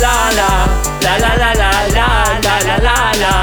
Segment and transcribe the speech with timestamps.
[0.00, 0.66] La la,
[1.02, 2.08] la la la la la
[2.40, 3.34] la la la la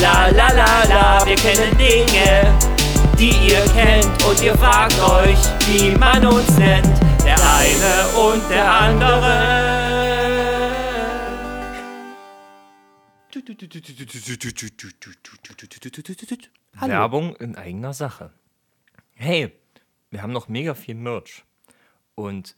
[0.00, 2.58] la la la la Wir kennen Dinge,
[3.18, 6.86] die ihr kennt und ihr fragt euch, wie man uns nennt.
[7.24, 9.72] Der eine und der andere.
[16.80, 18.32] Werbung in eigener Sache.
[19.14, 19.52] Hey,
[20.12, 21.42] wir haben noch mega viel Merch.
[22.14, 22.54] Und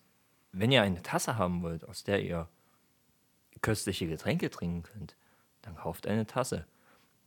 [0.53, 2.49] wenn ihr eine Tasse haben wollt, aus der ihr
[3.63, 5.17] köstliche Getränke trinken könnt,
[5.63, 6.67] dann kauft eine Tasse.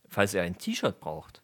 [0.06, 1.42] Falls ihr ein T-Shirt braucht,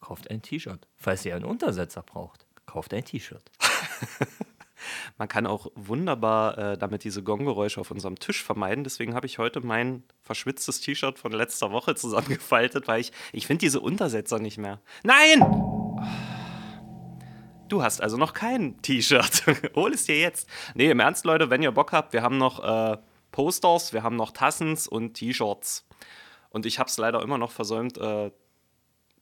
[0.00, 0.86] kauft ein T-Shirt.
[0.96, 3.50] Falls ihr einen Untersetzer braucht, kauft ein T-Shirt.
[5.18, 8.84] Man kann auch wunderbar äh, damit diese Gonggeräusche auf unserem Tisch vermeiden.
[8.84, 13.60] Deswegen habe ich heute mein verschwitztes T-Shirt von letzter Woche zusammengefaltet, weil ich, ich finde
[13.60, 14.80] diese Untersetzer nicht mehr.
[15.02, 16.45] Nein!
[17.68, 19.42] Du hast also noch kein T-Shirt.
[19.74, 20.48] Hol es dir jetzt.
[20.74, 22.96] Nee, im Ernst, Leute, wenn ihr Bock habt, wir haben noch äh,
[23.32, 25.84] Posters, wir haben noch Tassens und T-Shirts.
[26.50, 28.30] Und ich habe es leider immer noch versäumt, äh,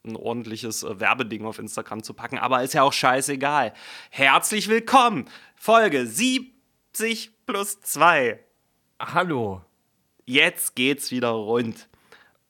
[0.06, 3.72] ein ordentliches äh, Werbeding auf Instagram zu packen, aber ist ja auch scheißegal.
[4.10, 5.24] Herzlich willkommen,
[5.56, 8.38] Folge 70 plus 2.
[9.00, 9.62] Hallo.
[10.26, 11.88] Jetzt geht's wieder rund.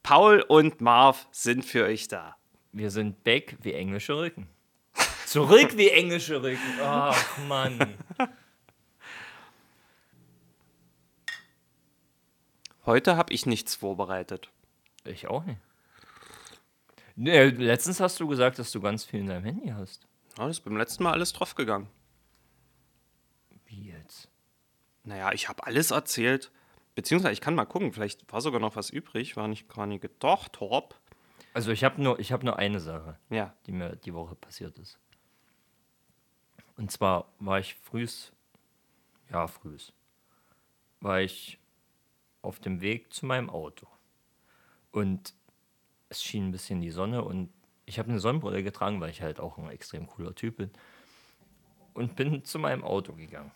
[0.02, 2.36] Paul und Marv sind für euch da.
[2.72, 4.48] Wir sind back wie englische Rücken.
[5.34, 6.60] Zurück wie englische Rücken.
[6.80, 7.98] Ach, Mann.
[12.86, 14.48] Heute habe ich nichts vorbereitet.
[15.02, 15.58] Ich auch nicht.
[17.16, 20.06] Nee, letztens hast du gesagt, dass du ganz viel in deinem Handy hast.
[20.38, 21.88] Ja, das ist beim letzten Mal alles drauf gegangen.
[23.64, 24.28] Wie jetzt?
[25.02, 26.52] Naja, ich habe alles erzählt.
[26.94, 30.02] Beziehungsweise, ich kann mal gucken, vielleicht war sogar noch was übrig, war nicht gar nicht
[30.02, 30.94] gedacht, Torp.
[31.54, 33.52] Also ich habe nur, ich hab nur eine Sache, Ja.
[33.66, 35.00] die mir die Woche passiert ist.
[36.76, 38.32] Und zwar war ich frühs,
[39.30, 39.92] ja frühs,
[41.00, 41.58] war ich
[42.42, 43.86] auf dem Weg zu meinem Auto.
[44.90, 45.34] Und
[46.08, 47.52] es schien ein bisschen die Sonne und
[47.86, 50.70] ich habe eine Sonnenbrille getragen, weil ich halt auch ein extrem cooler Typ bin.
[51.92, 53.52] Und bin zu meinem Auto gegangen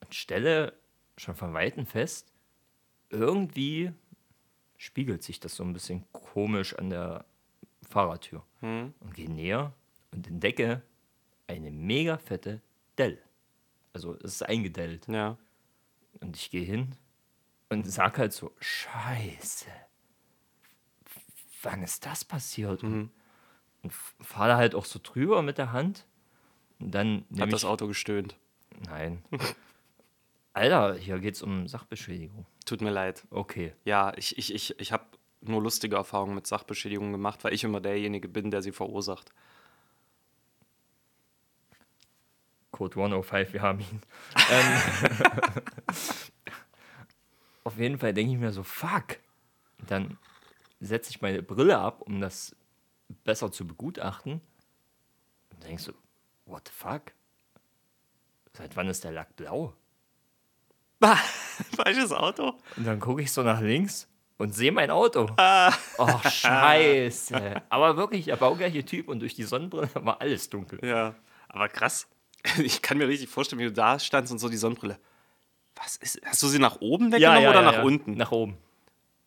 [0.00, 0.72] und stelle
[1.18, 2.32] schon von Weitem fest,
[3.10, 3.92] irgendwie
[4.78, 7.26] spiegelt sich das so ein bisschen komisch an der
[7.88, 8.42] Fahrertür.
[9.00, 9.74] Und gehe näher
[10.10, 10.82] und entdecke
[11.52, 12.60] eine mega fette
[12.98, 13.18] Dell.
[13.92, 15.06] Also es ist eingedellt.
[15.08, 15.36] Ja.
[16.20, 16.94] Und ich gehe hin
[17.68, 19.66] und sag halt so, scheiße.
[21.62, 22.82] Wann ist das passiert?
[22.82, 23.10] Und
[24.20, 26.06] fahre da halt auch so drüber mit der Hand.
[26.78, 28.36] Und dann Hat das Auto gestöhnt.
[28.86, 29.22] Nein.
[30.52, 32.46] Alter, hier geht's um Sachbeschädigung.
[32.66, 33.26] Tut mir leid.
[33.30, 33.72] Okay.
[33.84, 35.06] Ja, ich, ich, ich, ich habe
[35.40, 39.32] nur lustige Erfahrungen mit Sachbeschädigungen gemacht, weil ich immer derjenige bin, der sie verursacht.
[42.72, 44.00] Code 105, wir haben ihn.
[44.50, 44.82] ähm,
[47.64, 49.18] auf jeden Fall denke ich mir so, fuck.
[49.86, 50.18] Dann
[50.80, 52.56] setze ich meine Brille ab, um das
[53.24, 54.40] besser zu begutachten.
[55.52, 55.92] Und denkst du,
[56.46, 57.12] what the fuck?
[58.54, 59.74] Seit wann ist der Lack blau?
[61.76, 62.58] Falsches Auto?
[62.76, 64.08] Und dann gucke ich so nach links
[64.38, 65.28] und sehe mein Auto.
[65.98, 67.62] Oh, scheiße.
[67.68, 70.80] Aber wirklich, der baugleiche Typ und durch die Sonnenbrille war alles dunkel.
[70.84, 71.14] Ja.
[71.48, 72.08] Aber krass.
[72.58, 74.98] Ich kann mir richtig vorstellen, wie du da standst und so die Sonnenbrille.
[75.76, 76.20] Was ist.
[76.24, 78.16] Hast du sie nach oben weggenommen oder nach unten?
[78.16, 78.56] Nach oben.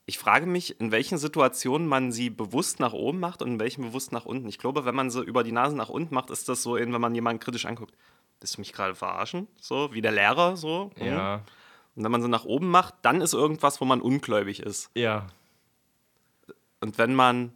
[0.05, 3.81] Ich frage mich, in welchen Situationen man sie bewusst nach oben macht und in welchen
[3.81, 4.47] bewusst nach unten.
[4.47, 6.91] Ich glaube, wenn man sie über die Nase nach unten macht, ist das so, wenn
[6.91, 7.95] man jemanden kritisch anguckt.
[8.39, 9.47] Willst du mich gerade verarschen?
[9.59, 10.91] So, wie der Lehrer, so.
[10.97, 11.05] Mhm.
[11.05, 11.35] Ja.
[11.95, 14.91] Und wenn man sie nach oben macht, dann ist irgendwas, wo man ungläubig ist.
[14.93, 15.27] Ja.
[16.81, 17.53] Und wenn man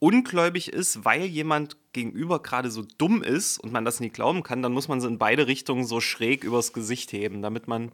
[0.00, 4.62] ungläubig ist, weil jemand gegenüber gerade so dumm ist und man das nie glauben kann,
[4.62, 7.92] dann muss man sie in beide Richtungen so schräg übers Gesicht heben, damit man.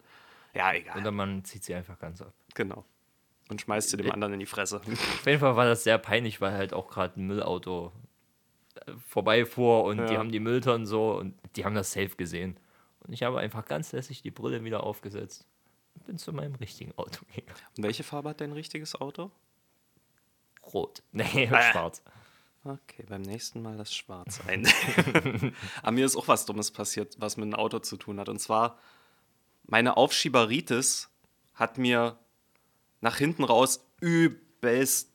[0.55, 0.99] Ja, egal.
[1.01, 2.33] Oder man zieht sie einfach ganz ab.
[2.55, 2.85] Genau.
[3.49, 4.79] Und schmeißt sie dem anderen in die Fresse.
[4.81, 7.93] Auf jeden Fall war das sehr peinlich, weil halt auch gerade ein Müllauto
[8.87, 10.19] äh, vorbeifuhr und die Ja.
[10.19, 12.59] haben die Mülltonnen so und die haben das safe gesehen.
[13.01, 15.47] Und ich habe einfach ganz lässig die Brille wieder aufgesetzt
[15.95, 17.57] und bin zu meinem richtigen Auto gegangen.
[17.77, 19.31] Und welche Farbe hat dein richtiges Auto?
[20.75, 21.03] Rot.
[21.13, 21.63] Nee, Ah.
[21.63, 22.03] schwarz.
[22.69, 24.67] Okay, beim nächsten Mal das Schwarz ein.
[25.83, 28.29] Aber mir ist auch was Dummes passiert, was mit einem Auto zu tun hat.
[28.29, 28.79] Und zwar,
[29.65, 31.09] meine Aufschieberitis
[31.55, 32.19] hat mir
[33.01, 35.13] nach hinten raus übelst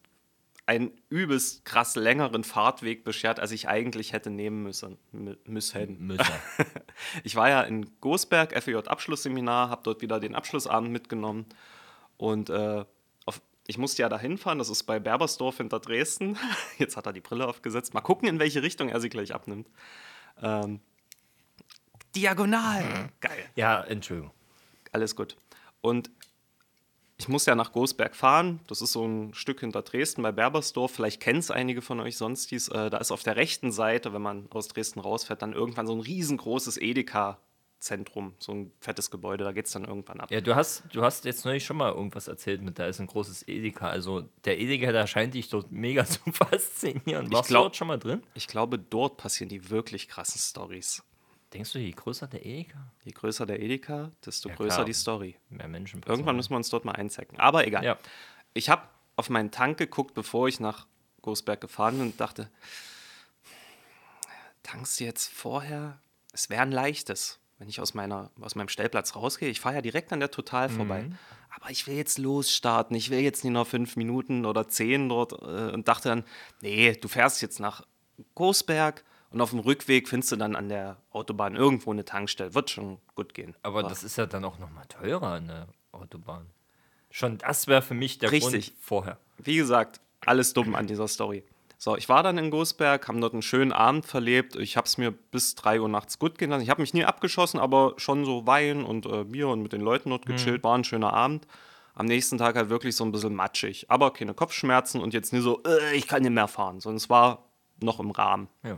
[0.68, 4.98] einen übelst krass längeren Fahrtweg beschert, als ich eigentlich hätte nehmen müssen.
[5.14, 6.24] mü- müssen.
[7.26, 11.48] Ich war ja in Gosberg, FEJ-Abschlussseminar, habe dort wieder den Abschlussabend mitgenommen.
[12.16, 12.86] Und äh,
[13.72, 16.38] ich musste ja da hinfahren, das ist bei Berbersdorf hinter Dresden.
[16.78, 17.94] Jetzt hat er die Brille aufgesetzt.
[17.94, 19.70] Mal gucken, in welche Richtung er sie gleich abnimmt.
[20.42, 20.82] Ähm,
[22.14, 23.10] diagonal.
[23.22, 23.46] Geil.
[23.56, 24.32] Ja, Entschuldigung.
[24.92, 25.38] Alles gut.
[25.80, 26.12] Und
[27.18, 28.60] ich muss ja nach Gosberg fahren.
[28.68, 30.92] Das ist so ein Stück hinter Dresden bei Berbersdorf.
[30.92, 32.68] Vielleicht kennen es einige von euch sonst dies.
[32.68, 35.94] Äh, da ist auf der rechten Seite, wenn man aus Dresden rausfährt, dann irgendwann so
[35.94, 36.76] ein riesengroßes
[37.82, 38.34] Edeka-Zentrum.
[38.40, 39.44] So ein fettes Gebäude.
[39.44, 40.32] Da geht es dann irgendwann ab.
[40.32, 43.08] Ja, du hast, du hast jetzt neulich schon mal irgendwas erzählt mit, da ist ein
[43.08, 43.90] großes Edeka.
[43.90, 47.32] Also der Edeka, da scheint dich dort mega zu faszinieren.
[47.32, 48.24] Warst glaub- du dort schon mal drin?
[48.34, 51.04] Ich glaube, dort passieren die wirklich krassen Stories.
[51.54, 54.86] Denkst du, je größer der Edeka, Je größer der Edeka, desto Ja, größer klar.
[54.86, 55.36] die Story.
[55.50, 57.40] mehr Menschen Irgendwann müssen wir uns dort mal einzecken.
[57.42, 57.84] Aber egal.
[57.84, 57.98] Ja.
[58.54, 58.84] Ich habe
[59.18, 60.88] auf meinen Tank geguckt, bevor ich nach
[61.22, 62.50] Gosberg gefahren bin und dachte,
[64.64, 66.00] tankst du jetzt vorher?
[66.32, 69.48] Es wäre ein leichtes, wenn ich aus, meiner, aus meinem Stellplatz rausgehe.
[69.48, 71.06] Ich fahre ja direkt an der Total vorbei.
[71.52, 72.96] Aber ich will jetzt losstarten.
[72.96, 75.34] Ich will jetzt nicht noch fünf Minuten oder zehn dort.
[75.34, 76.24] Äh, und dachte dann,
[76.62, 77.86] nee, du fährst jetzt nach
[78.34, 82.56] Gosberg und auf dem Rückweg findest du dann an der Autobahn irgendwo eine Tankstelle.
[82.56, 83.54] Wird schon gut gehen.
[83.62, 86.48] Aber das ist ja dann auch nochmal teurer an der Autobahn.
[87.12, 88.70] Schon das wäre für mich der Richtig.
[88.70, 89.18] Grund vorher.
[89.38, 91.44] wie gesagt, alles dumm an dieser Story.
[91.84, 94.56] So, ich war dann in Gosberg, haben dort einen schönen Abend verlebt.
[94.56, 96.62] Ich habe es mir bis 3 Uhr nachts gut gehen lassen.
[96.62, 99.82] Ich habe mich nie abgeschossen, aber schon so Wein und äh, Bier und mit den
[99.82, 100.64] Leuten dort gechillt.
[100.64, 101.48] War ein schöner Abend.
[101.96, 103.90] Am nächsten Tag halt wirklich so ein bisschen matschig.
[103.90, 106.82] Aber keine Kopfschmerzen und jetzt nie so, äh, ich kann nicht mehr fahren.
[106.82, 107.50] Sondern es war
[107.82, 108.48] noch im Rahmen.
[108.62, 108.78] Ja.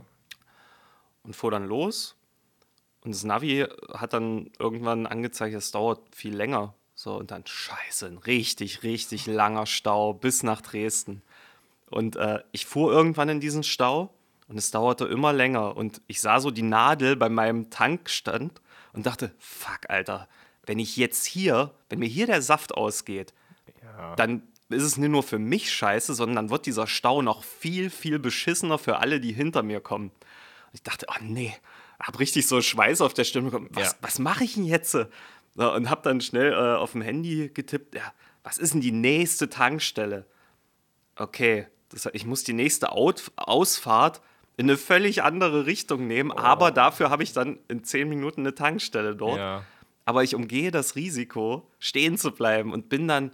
[1.23, 2.15] Und fuhr dann los.
[3.01, 6.73] Und das Navi hat dann irgendwann angezeigt, es dauert viel länger.
[6.95, 11.21] So, und dann, scheiße, ein richtig, richtig langer Stau bis nach Dresden.
[11.93, 14.13] Und äh, ich fuhr irgendwann in diesen Stau
[14.47, 15.77] und es dauerte immer länger.
[15.77, 18.61] Und ich sah so die Nadel bei meinem Tankstand
[18.93, 20.27] und dachte, fuck, Alter,
[20.65, 23.33] wenn ich jetzt hier, wenn mir hier der Saft ausgeht,
[24.15, 27.89] dann ist es nicht nur für mich scheiße, sondern dann wird dieser Stau noch viel,
[27.89, 30.07] viel beschissener für alle, die hinter mir kommen.
[30.09, 31.53] Und ich dachte, oh nee,
[31.99, 33.69] hab richtig so Schweiß auf der Stimme bekommen.
[33.71, 33.97] Was, Ja.
[34.01, 34.95] was mache ich denn jetzt?
[34.95, 38.13] Und hab dann schnell äh, auf dem Handy getippt, ja,
[38.43, 40.25] was ist denn die nächste Tankstelle?
[41.15, 44.21] Okay, das, ich muss die nächste Out Ausfahrt
[44.57, 48.53] in eine völlig andere Richtung nehmen, aber dafür habe ich dann in zehn Minuten eine
[48.53, 49.37] Tankstelle dort.
[49.37, 49.63] Ja.
[50.05, 53.31] Aber ich umgehe das Risiko, stehen zu bleiben und bin dann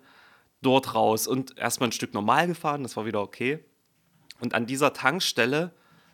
[0.61, 3.59] dort raus und erstmal ein Stück normal gefahren, das war wieder okay.
[4.39, 5.73] Und an dieser Tankstelle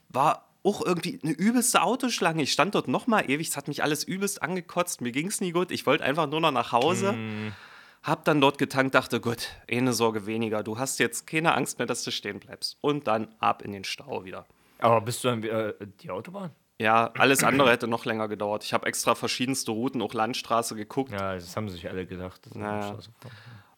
[0.10, 2.42] war auch irgendwie eine übelste Autoschlange.
[2.42, 5.52] Ich stand dort nochmal ewig, es hat mich alles übelst angekotzt, mir ging es nie
[5.52, 5.72] gut.
[5.72, 7.16] Ich wollte einfach nur noch nach Hause.
[8.06, 10.62] Hab dann dort getankt, dachte, gut, eine Sorge weniger.
[10.62, 12.78] Du hast jetzt keine Angst mehr, dass du stehen bleibst.
[12.82, 14.46] Und dann ab in den Stau wieder.
[14.78, 16.52] Aber bist du dann wieder äh, die Autobahn?
[16.78, 18.64] Ja, alles andere hätte noch länger gedauert.
[18.64, 21.12] Ich habe extra verschiedenste Routen, auch Landstraße geguckt.
[21.14, 22.46] Ja, das haben sich alle gedacht.
[22.46, 22.80] dass Ja.
[22.82, 23.32] die Straße fahren.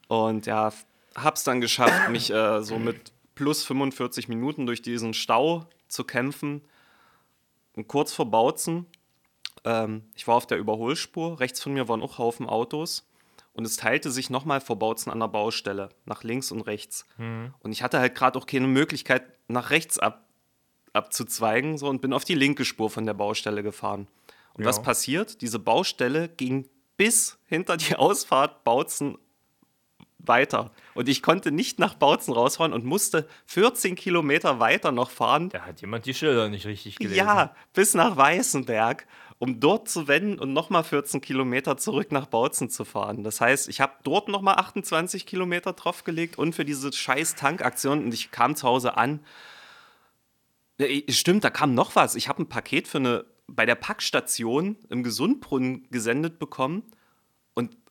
[0.07, 0.73] Und ja,
[1.15, 6.62] hab's dann geschafft, mich äh, so mit plus 45 Minuten durch diesen Stau zu kämpfen.
[7.75, 8.88] Und kurz vor Bautzen,
[9.63, 13.06] ähm, ich war auf der Überholspur, rechts von mir waren auch Haufen Autos.
[13.57, 17.06] Und es teilte sich nochmal vor Bautzen an der Baustelle, nach links und rechts.
[17.18, 20.27] Und ich hatte halt gerade auch keine Möglichkeit, nach rechts ab,
[20.94, 24.07] abzuzweigen so, und bin auf die linke Spur von der Baustelle gefahren.
[24.54, 24.69] Und Ja.
[24.69, 25.42] was passiert?
[25.42, 29.18] Diese Baustelle ging bis hinter die Ausfahrt Bautzen
[30.19, 30.71] weiter.
[30.94, 35.50] Und ich konnte nicht nach Bautzen rausfahren und musste 14 Kilometer weiter noch fahren.
[35.50, 37.18] Da hat jemand die Schilder nicht richtig gelesen.
[37.18, 39.07] Ja, bis nach Weißenberg,
[39.39, 43.23] um dort zu wenden und nochmal 14 Kilometer zurück nach Bautzen zu fahren.
[43.23, 48.14] Das heißt, ich habe dort nochmal 28 Kilometer draufgelegt und für diese scheiß Tankaktion und
[48.14, 49.19] ich kam zu Hause an.
[51.09, 52.16] Stimmt, da kam noch was.
[52.16, 56.83] Ich habe ein Paket für eine bei der Packstation im Gesundbrunnen gesendet bekommen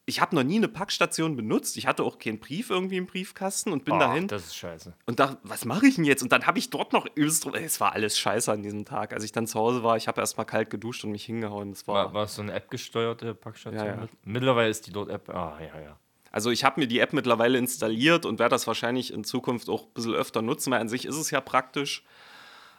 [0.08, 1.76] ich habe noch nie eine Packstation benutzt.
[1.76, 4.94] Ich hatte auch keinen Brief irgendwie im Briefkasten und bin Ach, dahin Das ist scheiße.
[5.04, 6.22] und dachte, was mache ich denn jetzt?
[6.22, 7.44] Und dann habe ich dort noch übelst.
[7.46, 9.12] Es war alles scheiße an diesem Tag.
[9.12, 11.72] Als ich dann zu Hause war, ich habe erstmal kalt geduscht und mich hingehauen.
[11.72, 13.84] Das war, War, war es so eine App-gesteuerte Packstation?
[13.84, 14.00] Ja, ja.
[14.00, 14.10] mit?
[14.24, 15.28] Mittlerweile ist die dort App.
[15.28, 15.98] Ah, ja, ja.
[16.30, 19.86] Also ich habe mir die App mittlerweile installiert und werde das wahrscheinlich in Zukunft auch
[19.86, 22.04] ein bisschen öfter nutzen, weil an sich ist es ja praktisch.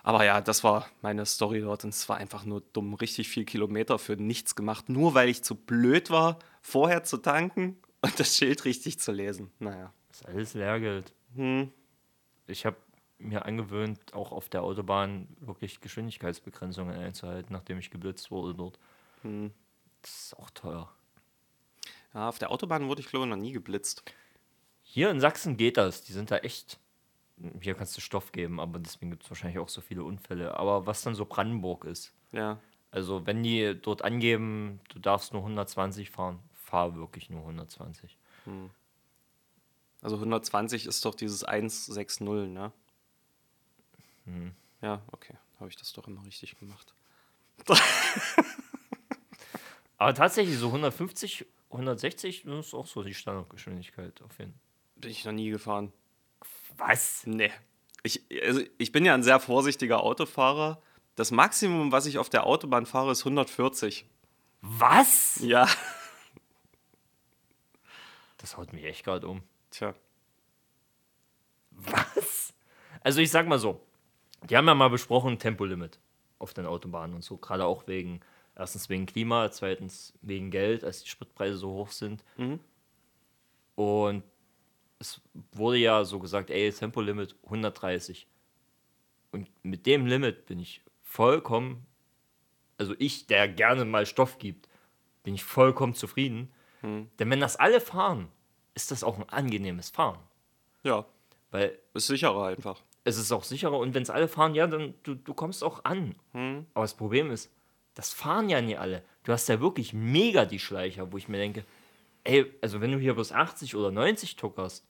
[0.07, 2.93] Aber ja, das war meine Story dort und es war einfach nur dumm.
[2.93, 7.75] Richtig viel Kilometer für nichts gemacht, nur weil ich zu blöd war, vorher zu tanken
[7.99, 9.51] und das Schild richtig zu lesen.
[9.59, 9.91] Naja.
[10.07, 11.13] Das ist alles Lehrgeld.
[11.35, 11.73] Hm.
[12.47, 12.77] Ich habe
[13.17, 18.79] mir angewöhnt, auch auf der Autobahn wirklich Geschwindigkeitsbegrenzungen einzuhalten, nachdem ich geblitzt wurde dort.
[19.23, 19.51] Hm.
[20.03, 20.89] Das ist auch teuer.
[22.13, 24.09] Ja, auf der Autobahn wurde ich, glaube ich, noch nie geblitzt.
[24.83, 26.01] Hier in Sachsen geht das.
[26.03, 26.79] Die sind da echt.
[27.61, 30.57] Hier kannst du Stoff geben, aber deswegen gibt es wahrscheinlich auch so viele Unfälle.
[30.57, 32.13] Aber was dann so Brandenburg ist.
[32.31, 32.59] Ja.
[32.89, 38.17] Also, wenn die dort angeben, du darfst nur 120 fahren, fahr wirklich nur 120.
[40.01, 42.71] Also 120 ist doch dieses 160, ne?
[44.81, 45.33] Ja, okay.
[45.59, 46.93] Habe ich das doch immer richtig gemacht.
[49.97, 54.53] Aber tatsächlich so 150, 160 das ist auch so die Standardgeschwindigkeit auf jeden
[54.95, 55.91] Bin ich noch nie gefahren.
[56.77, 57.25] Was?
[57.25, 57.51] Nee.
[58.03, 60.81] Ich, also ich bin ja ein sehr vorsichtiger Autofahrer.
[61.15, 64.05] Das Maximum, was ich auf der Autobahn fahre, ist 140.
[64.61, 65.39] Was?
[65.41, 65.67] Ja.
[68.37, 69.41] Das haut mich echt gerade um.
[69.71, 69.93] Tja.
[71.71, 72.53] Was?
[73.01, 73.81] Also ich sag mal so,
[74.49, 75.99] die haben ja mal besprochen Tempolimit
[76.39, 78.21] auf den Autobahnen und so, gerade auch wegen,
[78.55, 82.23] erstens wegen Klima, zweitens wegen Geld, als die Spritpreise so hoch sind.
[83.75, 84.23] Und
[84.99, 88.27] es wurde ja so gesagt, ey, Tempolimit 130.
[89.31, 91.85] Und mit dem Limit bin ich vollkommen,
[92.77, 94.67] also ich, der gerne mal Stoff gibt,
[95.23, 96.51] bin ich vollkommen zufrieden.
[96.83, 98.29] Denn wenn das alle fahren,
[98.75, 100.19] ist das auch ein angenehmes Fahren.
[100.83, 101.05] Ja.
[101.51, 102.81] Weil Ist sicherer einfach.
[103.03, 105.83] es ist auch sicherer und wenn es alle fahren, ja, dann du, du kommst auch
[105.85, 106.15] an.
[106.73, 107.51] Aber das Problem ist,
[107.95, 109.03] das fahren ja nie alle.
[109.23, 111.65] Du hast ja wirklich mega die Schleicher, wo ich mir denke,
[112.27, 114.85] ey, also wenn du hier bis 80 oder 90 tuckerst,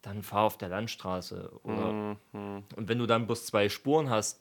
[0.00, 1.50] dann fahr auf der Landstraße.
[1.62, 4.40] Oder Und wenn du dann bloß zwei Spuren hast,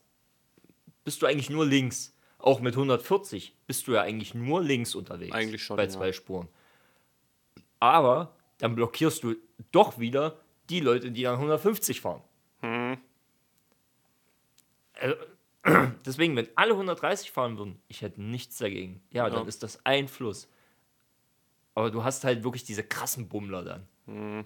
[1.04, 2.16] bist du eigentlich nur links.
[2.40, 5.34] Auch mit 140 bist du ja eigentlich nur links unterwegs.
[5.36, 5.90] Eigentlich schon, Bei ja.
[5.90, 6.48] zwei Spuren.
[7.80, 9.36] Aber dann blockierst du
[9.72, 12.22] doch wieder die Leute, die dann 150 fahren.
[15.00, 15.16] Also,
[16.06, 19.02] deswegen, wenn alle 130 fahren würden, ich hätte nichts dagegen.
[19.12, 19.48] Ja, dann Ja.
[19.48, 20.48] ist das ein Fluss.
[21.76, 24.46] Aber du hast halt wirklich diese krassen Bummler dann.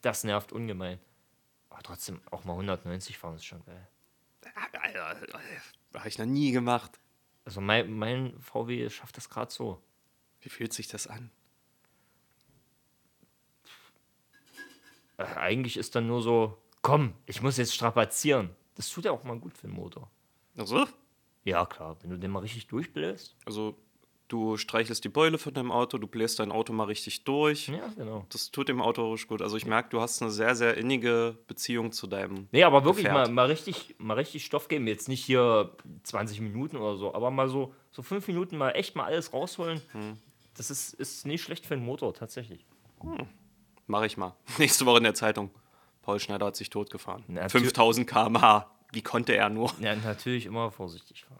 [0.00, 0.98] Das nervt ungemein.
[1.70, 3.88] Aber trotzdem, auch mal 190 fahren ist schon geil.
[5.94, 6.98] Habe ich noch nie gemacht.
[7.44, 9.82] Also mein, mein VW schafft das gerade so.
[10.40, 11.30] Wie fühlt sich das an?
[15.16, 18.50] Äh, eigentlich ist dann nur so, komm, ich muss jetzt strapazieren.
[18.74, 20.10] Das tut ja auch mal gut für den Motor.
[20.56, 20.86] Also,
[21.44, 23.36] Ja, klar, wenn du den mal richtig durchbläst.
[23.44, 23.76] also
[24.30, 27.68] du streichelst die Beule von deinem Auto, du bläst dein Auto mal richtig durch.
[27.68, 28.24] Ja, genau.
[28.30, 29.42] Das tut dem Auto richtig gut.
[29.42, 32.48] Also ich merke, du hast eine sehr, sehr innige Beziehung zu deinem.
[32.52, 33.26] Nee, aber wirklich Gefährt.
[33.28, 34.86] mal, mal, richtig, mal richtig Stoff geben.
[34.86, 35.70] Jetzt nicht hier
[36.04, 39.82] 20 Minuten oder so, aber mal so, so fünf Minuten mal echt mal alles rausholen.
[40.56, 42.64] Das ist, ist nicht schlecht für den Motor, tatsächlich.
[43.86, 44.34] Mache ich mal.
[44.58, 45.50] Nächste Woche in der Zeitung.
[46.02, 47.24] Paul Schneider hat sich totgefahren.
[47.28, 48.70] Na, tü- 5000 km/h.
[48.92, 49.72] Wie konnte er nur?
[49.80, 51.38] Ja, natürlich immer vorsichtig fahren.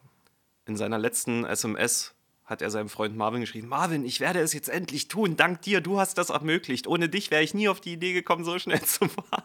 [0.66, 2.14] In seiner letzten SMS
[2.50, 5.36] hat er seinem Freund Marvin geschrieben: Marvin, ich werde es jetzt endlich tun.
[5.36, 6.86] Dank dir, du hast das ermöglicht.
[6.86, 9.44] Ohne dich wäre ich nie auf die Idee gekommen, so schnell zu fahren.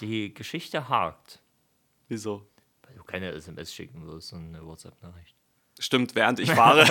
[0.00, 1.40] Die Geschichte hakt,
[2.08, 2.46] Wieso?
[2.82, 5.34] weil du keine SMS schicken wirst, sondern eine WhatsApp-Nachricht.
[5.78, 6.84] Stimmt, während ich fahre.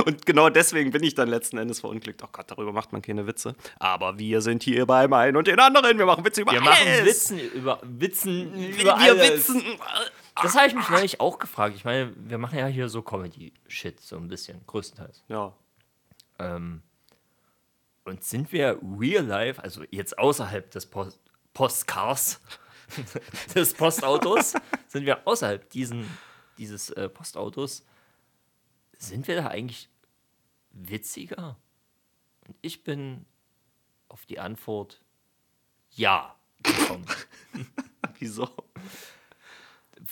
[0.06, 2.22] Und genau deswegen bin ich dann letzten Endes verunglückt.
[2.24, 3.54] Oh Gott, darüber macht man keine Witze.
[3.78, 5.98] Aber wir sind hier beim einen und den anderen.
[5.98, 6.70] Wir machen Witze über Wir alles.
[6.70, 9.48] machen Witzen über Witzen über wir alles.
[9.48, 9.62] witzen.
[10.36, 11.74] Das habe ich mich neulich auch gefragt.
[11.76, 15.24] Ich meine, wir machen ja hier so Comedy-Shit, so ein bisschen, größtenteils.
[15.28, 15.54] Ja.
[16.38, 16.82] Ähm,
[18.04, 21.20] und sind wir real life, also jetzt außerhalb des Post
[21.52, 22.40] Postcars,
[23.54, 24.54] des Postautos,
[24.88, 26.06] sind wir außerhalb diesen,
[26.58, 27.84] dieses äh, Postautos,
[28.98, 29.88] sind wir da eigentlich
[30.70, 31.56] witziger?
[32.46, 33.26] Und ich bin
[34.08, 35.00] auf die Antwort
[35.90, 37.06] ja gekommen,
[38.18, 38.48] Wieso?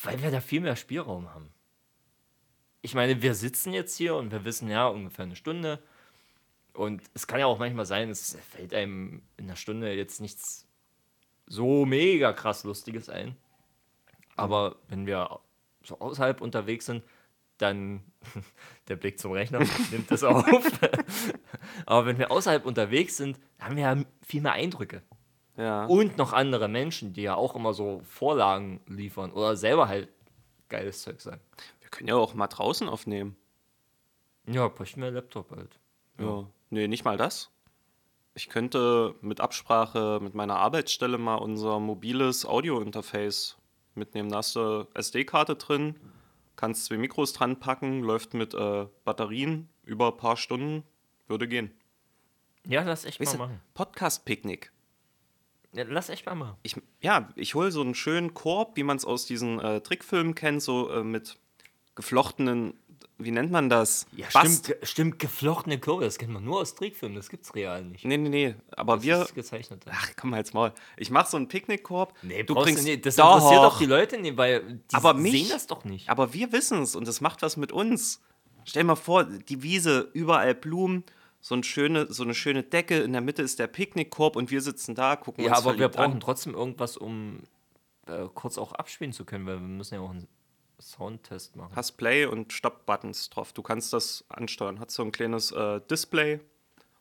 [0.02, 1.50] Weil wir da viel mehr Spielraum haben.
[2.82, 5.82] Ich meine, wir sitzen jetzt hier und wir wissen ja ungefähr eine Stunde.
[6.72, 10.66] Und es kann ja auch manchmal sein, es fällt einem in einer Stunde jetzt nichts
[11.46, 13.36] so mega krass Lustiges ein.
[14.36, 15.40] Aber wenn wir
[15.82, 17.02] so außerhalb unterwegs sind,
[17.56, 18.02] dann
[18.88, 20.44] der Blick zum Rechner nimmt das auf.
[21.86, 25.02] Aber wenn wir außerhalb unterwegs sind, haben wir ja viel mehr Eindrücke.
[25.58, 25.86] Ja.
[25.86, 30.08] Und noch andere Menschen, die ja auch immer so Vorlagen liefern oder selber halt
[30.68, 31.40] geiles Zeug sagen.
[31.80, 33.36] Wir können ja auch mal draußen aufnehmen.
[34.46, 35.78] Ja, bräuchten wir einen Laptop halt.
[36.20, 36.46] Ja.
[36.70, 37.50] Nee, nicht mal das.
[38.34, 43.56] Ich könnte mit Absprache mit meiner Arbeitsstelle mal unser mobiles Audio-Interface
[43.96, 44.30] mitnehmen.
[44.30, 45.96] Da hast du SD-Karte drin,
[46.54, 50.84] kannst zwei Mikros dran packen, läuft mit äh, Batterien über ein paar Stunden,
[51.26, 51.72] würde gehen.
[52.64, 53.60] Ja, lass echt Weißt mal machen.
[53.74, 54.70] Podcast-Picknick.
[55.72, 56.56] Ja, lass echt mal machen.
[56.62, 60.34] Ich, ja, ich hole so einen schönen Korb, wie man es aus diesen äh, Trickfilmen
[60.34, 61.36] kennt, so äh, mit
[61.94, 62.74] geflochtenen,
[63.18, 64.06] wie nennt man das?
[64.16, 67.84] Ja, Bast- stimmt, stimmt, geflochtene Kurve, das kennt man nur aus Trickfilmen, das gibt's real
[67.84, 68.04] nicht.
[68.04, 69.22] Nee, nee, nee, aber Das wir.
[69.22, 69.84] ist gezeichnet.
[69.90, 70.72] Ach, komm halt's Maul.
[70.96, 72.14] Ich mache so einen Picknickkorb.
[72.22, 72.84] Nee, du bringst.
[72.84, 73.04] du nicht.
[73.04, 73.34] Das Doch.
[73.36, 76.08] interessiert doch die Leute nicht, weil die Aber mich- sehen das doch nicht.
[76.08, 78.20] Aber wir wissen es und das macht was mit uns.
[78.64, 81.02] Stell mal vor, die Wiese, überall Blumen,
[81.40, 84.60] so, ein schöne, so eine schöne Decke, in der Mitte ist der Picknickkorb und wir
[84.60, 86.20] sitzen da, gucken Ja, uns aber wir brauchen an.
[86.20, 87.42] trotzdem irgendwas, um
[88.06, 90.26] äh, kurz auch abspielen zu können, weil wir müssen ja auch ein
[90.80, 91.74] Soundtest machen.
[91.74, 93.52] hast Play und Stop-Buttons drauf.
[93.52, 94.78] Du kannst das ansteuern.
[94.78, 96.40] Hat so ein kleines äh, Display,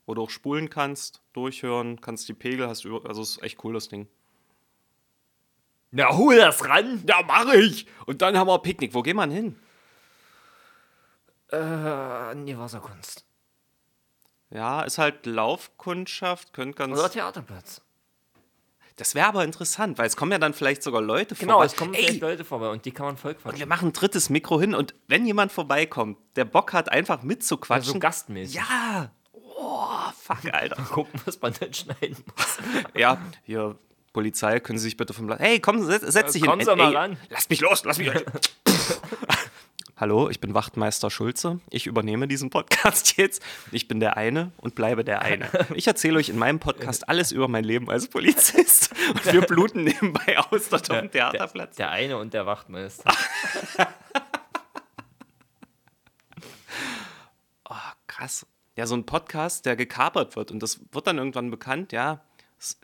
[0.07, 3.73] wo du auch spulen kannst, durchhören, kannst die Pegel, hast über, also ist echt cool
[3.73, 4.07] das Ding.
[5.91, 7.03] Na, hol das ran!
[7.07, 7.85] Ja, mache ich.
[8.07, 8.93] Und dann haben wir Picknick.
[8.93, 9.55] Wo gehen wir denn hin?
[11.51, 13.26] Äh, nee, Wasserkunst.
[14.49, 16.97] Ja, ist halt Laufkundschaft, könnte ganz.
[16.97, 17.81] Oder Theaterplatz.
[18.95, 21.65] Das wäre aber interessant, weil es kommen ja dann vielleicht sogar Leute Genau, vorbei.
[21.67, 23.59] es kommen Ey, vielleicht Leute vorbei und die kann man voll und quatschen.
[23.59, 27.89] wir machen ein drittes Mikro hin und wenn jemand vorbeikommt, der Bock hat, einfach mitzuquatschen.
[27.89, 28.55] Also gastmäßig.
[28.55, 29.11] ja.
[29.59, 29.87] Oh,
[30.19, 30.81] fuck, Alter.
[30.83, 32.57] Gucken, was man dann schneiden muss.
[32.95, 33.77] ja, hier,
[34.13, 35.31] Polizei, können Sie sich bitte vom.
[35.37, 36.67] Hey, komm, setz, setz dich kommen hin.
[36.69, 37.17] Sie mal ran.
[37.29, 38.23] Lass mich los, lass mich los.
[39.99, 41.59] Hallo, ich bin Wachtmeister Schulze.
[41.71, 43.41] Ich übernehme diesen Podcast jetzt.
[43.71, 45.49] Ich bin der eine und bleibe der eine.
[45.73, 48.91] Ich erzähle euch in meinem Podcast alles über mein Leben als Polizist.
[49.09, 51.77] Und wir bluten nebenbei aus dort auf dem Der, Theaterplatz.
[51.77, 53.11] der eine und der Wachtmeister.
[58.07, 58.47] Krass.
[58.75, 62.21] Ja, so ein Podcast, der gekapert wird und das wird dann irgendwann bekannt, ja.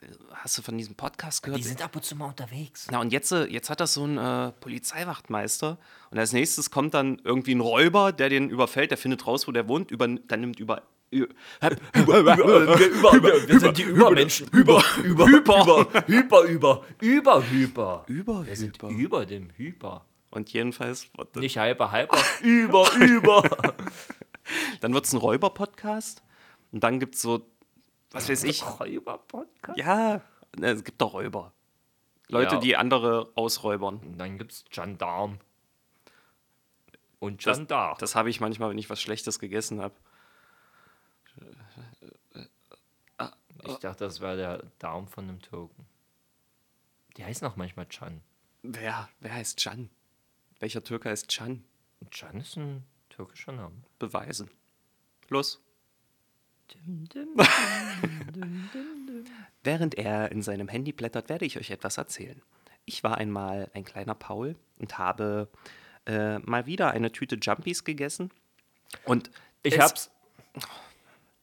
[0.02, 1.60] Äh, Hast du von diesem Podcast gehört?
[1.60, 2.88] Die sind ab und zu mal unterwegs.
[2.92, 5.78] Na, und jetzt, äh, jetzt hat das so ein äh, Polizeiwachtmeister.
[6.12, 9.52] Und als nächstes kommt dann irgendwie ein Räuber, der den überfällt, der findet raus, wo
[9.52, 10.84] der wohnt, über, dann nimmt über.
[11.14, 14.48] Über, über, über, wir sind die Übermenschen.
[14.52, 18.04] Über, über, über, hyper, über, über, hyper.
[18.08, 18.90] über, Wir sind über.
[18.90, 20.06] über dem Hyper.
[20.32, 23.44] Und jedenfalls, Nicht hyper, hyper, über, über.
[24.82, 26.24] dann wird es ein Räuber-Podcast.
[26.72, 27.46] Und dann gibt es so,
[28.14, 28.64] was weiß ich.
[28.64, 29.78] Räuber-Podcast?
[29.78, 30.22] Ja,
[30.56, 31.52] ne, es gibt doch Räuber.
[32.30, 32.62] Leute, Ja.
[32.62, 33.98] die andere ausräubern.
[33.98, 35.40] Und dann gibt's Gendarm.
[37.20, 37.98] Und Gendarm.
[38.00, 39.96] Das habe ich manchmal, wenn ich was Schlechtes gegessen habe.
[43.66, 45.86] Ich dachte, das wäre der Darm von einem Türken.
[47.16, 48.22] Die heißen auch manchmal Can.
[48.62, 49.90] Wer, wer heißt Can?
[50.60, 51.64] Welcher Türke heißt Can?
[52.12, 53.76] Can ist ein türkischer Name.
[54.00, 54.50] Beweisen.
[55.30, 55.63] Los.
[59.64, 62.42] Während er in seinem Handy blättert, werde ich euch etwas erzählen.
[62.86, 65.50] Ich war einmal ein kleiner Paul und habe
[66.06, 68.32] äh, mal wieder eine Tüte Jumpies gegessen.
[69.06, 69.32] Und
[69.64, 70.10] Ich es- hab's.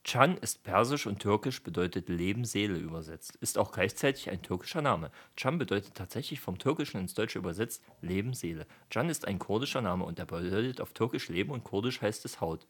[0.02, 3.37] Can ist persisch und türkisch, bedeutet Leben, Seele übersetzt.
[3.37, 5.11] Ist auch gleichzeitig ein türkischer Name.
[5.37, 8.66] Can bedeutet tatsächlich vom Türkischen ins Deutsche übersetzt Leben, Seele.
[8.88, 12.40] Can ist ein kurdischer Name und er bedeutet auf Türkisch Leben und kurdisch heißt es
[12.40, 12.66] Haut.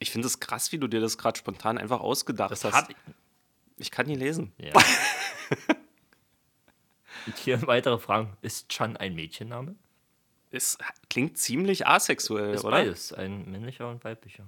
[0.00, 2.64] Ich finde es krass, wie du dir das gerade spontan einfach ausgedacht hast.
[2.64, 2.90] hab
[3.78, 4.52] ich- kann nie lesen.
[4.58, 4.72] Ja.
[7.36, 8.36] hier weitere Fragen.
[8.42, 9.76] Ist Can ein Mädchenname?
[10.50, 12.78] Es klingt ziemlich asexuell, Ist oder?
[12.78, 14.44] beides, ein männlicher und weiblicher.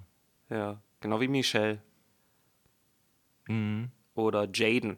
[0.49, 1.81] Ja, genau wie Michelle.
[3.47, 3.91] Mhm.
[4.15, 4.97] Oder Jaden.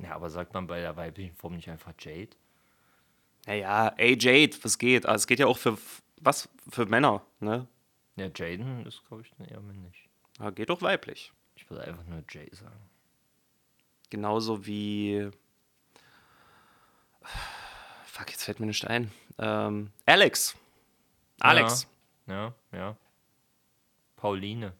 [0.00, 2.36] Ja, aber sagt man bei der weiblichen Form nicht einfach Jade?
[3.46, 5.06] Naja, ey Jade, was geht?
[5.06, 5.78] Also es geht ja auch für
[6.20, 7.66] was für Männer, ne?
[8.20, 10.06] Ja, Jaden ist, glaube ich, dann eher männlich.
[10.38, 11.32] Ja, geht doch weiblich.
[11.56, 12.90] Ich würde einfach nur Jay sagen.
[14.10, 15.30] Genauso wie.
[18.04, 19.10] Fuck, jetzt fällt mir nicht ein.
[19.38, 20.54] Ähm, Alex.
[21.40, 21.86] Alex.
[22.26, 22.96] Ja, ja, ja.
[24.16, 24.74] Pauline.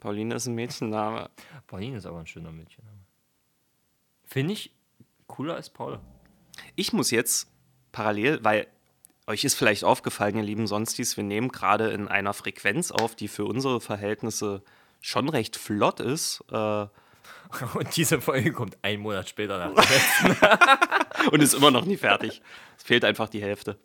[0.00, 1.28] Pauline ist ein Mädchenname.
[1.66, 3.04] Pauline ist aber ein schöner Mädchenname.
[4.24, 4.74] Finde ich
[5.26, 6.00] cooler als Paula.
[6.76, 7.52] Ich muss jetzt
[7.92, 8.68] parallel, weil
[9.26, 13.28] euch ist vielleicht aufgefallen, ihr lieben Sonstis, wir nehmen gerade in einer Frequenz auf, die
[13.28, 14.62] für unsere Verhältnisse
[15.00, 16.44] schon recht flott ist.
[16.50, 16.86] Äh,
[17.74, 21.30] Und diese Folge kommt einen Monat später nach der letzten.
[21.30, 22.42] und ist immer noch nie fertig.
[22.76, 23.78] Es fehlt einfach die Hälfte.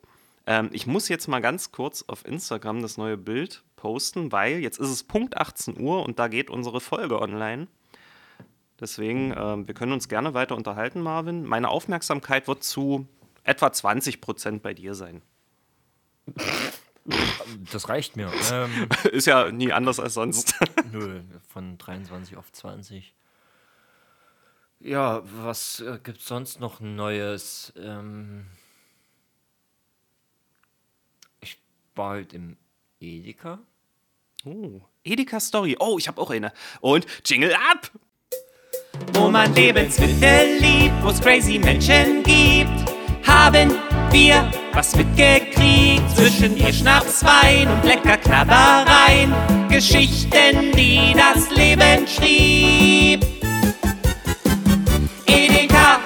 [0.46, 4.78] Ähm, ich muss jetzt mal ganz kurz auf Instagram das neue Bild posten, weil jetzt
[4.78, 7.68] ist es Punkt 18 Uhr und da geht unsere Folge online.
[8.78, 11.44] Deswegen, ähm, wir können uns gerne weiter unterhalten, Marvin.
[11.44, 13.06] Meine Aufmerksamkeit wird zu
[13.44, 15.22] etwa 20 Prozent bei dir sein.
[17.72, 18.30] Das reicht mir.
[18.52, 20.54] Ähm, Ist ja nie anders als sonst.
[20.92, 23.14] nö, von 23 auf 20.
[24.80, 27.72] Ja, was äh, gibt's sonst noch Neues?
[27.76, 28.46] Ähm,
[31.40, 31.58] ich
[31.94, 32.56] war heute im
[33.00, 33.58] Edeka.
[34.44, 35.76] Oh, Edeka Story.
[35.78, 36.52] Oh, ich habe auch eine.
[36.80, 37.90] Und Jingle ab!
[39.12, 42.90] Wo man Lebensmittel liebt, wo es crazy Menschen gibt,
[43.26, 43.70] haben
[44.10, 46.08] wir was mitgekriegt.
[46.16, 49.32] Zwischen ihr Schnaps, Wein und lecker Knabbereien.
[49.68, 53.24] Geschichten, die das Leben schrieb.
[55.26, 56.00] Edeka.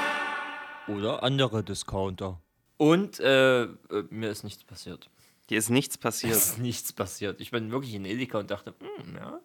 [0.88, 2.40] Oder andere Discounter.
[2.76, 3.68] Und äh, äh,
[4.10, 5.08] mir ist nichts passiert.
[5.48, 6.32] Hier ist nichts Es passiert.
[6.32, 7.40] ist nichts passiert.
[7.40, 9.40] Ich bin wirklich in Edeka und dachte, hm, ja,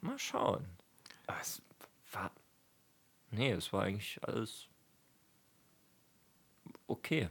[0.00, 0.64] mal schauen.
[1.26, 1.62] Aber es
[2.12, 2.30] war.
[3.30, 4.66] Nee, es war eigentlich alles
[6.86, 7.28] okay.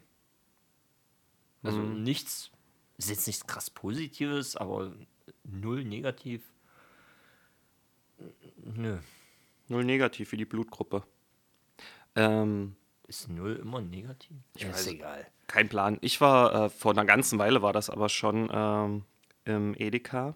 [1.64, 2.52] Also nichts,
[2.98, 4.94] ist jetzt nichts krass Positives, aber
[5.44, 6.42] null negativ.
[8.58, 8.98] Nö.
[9.68, 11.04] Null negativ wie die Blutgruppe.
[12.16, 12.76] Ähm,
[13.08, 14.38] Ist null immer negativ?
[14.56, 15.28] Ich weiß- egal.
[15.48, 15.98] kein Plan.
[16.02, 19.04] Ich war, äh, vor einer ganzen Weile war das aber schon ähm,
[19.46, 20.36] im Edeka.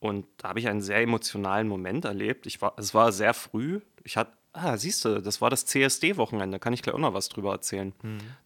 [0.00, 2.46] Und da habe ich einen sehr emotionalen Moment erlebt.
[2.46, 3.80] Ich war, es war sehr früh.
[4.04, 6.58] Ich hatte, ah, siehst du, das war das CSD-Wochenende.
[6.58, 7.92] Kann ich gleich auch noch was drüber erzählen.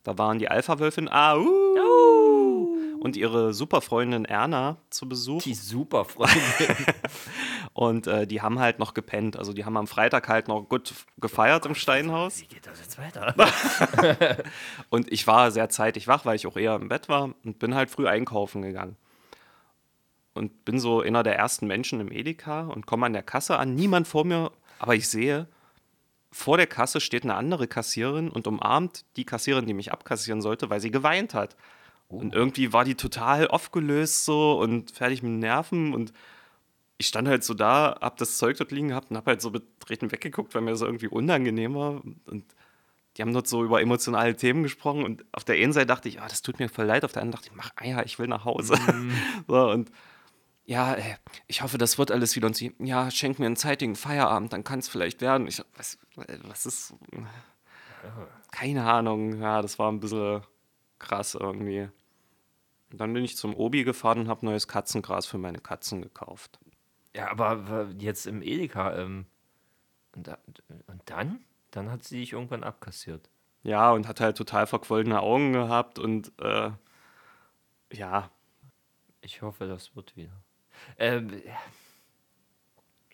[0.03, 1.45] Da waren die Alpha-Wölfin Au
[3.03, 5.43] und ihre Superfreundin Erna zu Besuch.
[5.43, 6.77] Die super Freundin.
[7.73, 9.37] Und äh, die haben halt noch gepennt.
[9.37, 12.43] Also die haben am Freitag halt noch gut gefeiert im Steinhaus.
[12.43, 13.35] Wie geht das jetzt weiter?
[14.91, 17.75] Und ich war sehr zeitig wach, weil ich auch eher im Bett war und bin
[17.75, 18.97] halt früh einkaufen gegangen.
[20.35, 23.75] Und bin so einer der ersten Menschen im Edeka und komme an der Kasse an.
[23.75, 25.49] Niemand vor mir, aber ich sehe,
[26.33, 30.71] vor der Kasse steht eine andere Kassiererin und umarmt die Kassiererin, die mich abkassieren sollte,
[30.71, 31.57] weil sie geweint hat.
[32.09, 36.13] Und irgendwie war die total aufgelöst so und fertig mit den Nerven und
[36.99, 39.51] ich stand halt so da, hab das Zeug dort liegen gehabt und hab halt so
[39.51, 42.03] betreten weggeguckt, weil mir das irgendwie unangenehm war.
[42.27, 42.45] Und
[43.17, 46.21] die haben dort so über emotionale Themen gesprochen und auf der einen Seite dachte ich,
[46.21, 48.29] ah, das tut mir voll leid, auf der anderen dachte ich, mach Eier, ich will
[48.29, 48.79] nach Hause.
[49.49, 49.91] so, und
[50.65, 51.17] ja, ey,
[51.49, 52.47] ich hoffe, das wird alles wieder.
[52.47, 55.47] Und sie, ja, schenk mir einen zeitigen Feierabend, dann kann es vielleicht werden.
[55.47, 56.95] Ich, was, was ist,
[58.51, 60.43] keine Ahnung, ja, das war ein bisschen
[60.99, 61.89] krass irgendwie.
[62.91, 66.59] Und dann bin ich zum Obi gefahren und habe neues Katzengras für meine Katzen gekauft.
[67.15, 68.97] Ja, aber jetzt im Edeka.
[68.97, 69.27] Ähm,
[70.15, 70.29] und,
[70.87, 71.45] und dann?
[71.71, 73.31] Dann hat sie dich irgendwann abkassiert.
[73.63, 76.71] Ja, und hat halt total verquollene Augen gehabt und äh,
[77.93, 78.31] ja,
[79.23, 80.43] Ich hoffe, das wird wieder.
[80.99, 81.43] Ähm,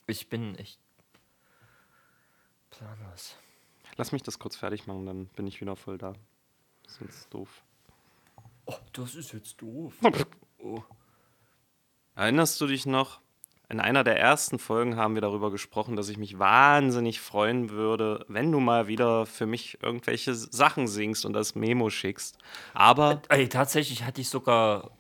[0.07, 0.81] ich bin echt
[2.79, 3.37] planlos.
[3.97, 6.15] lass mich das kurz fertig machen, dann bin ich wieder voll da.
[6.87, 7.63] Sonst doof.
[8.67, 9.95] Oh, das ist jetzt doof.
[10.61, 10.83] Oh.
[12.17, 13.21] Erinnerst du dich noch?
[13.69, 18.25] In einer der ersten Folgen haben wir darüber gesprochen, dass ich mich wahnsinnig freuen würde,
[18.27, 22.37] wenn du mal wieder für mich irgendwelche Sachen singst und das Memo schickst.
[22.75, 24.91] Aber, Ey, tatsächlich hatte ich sogar,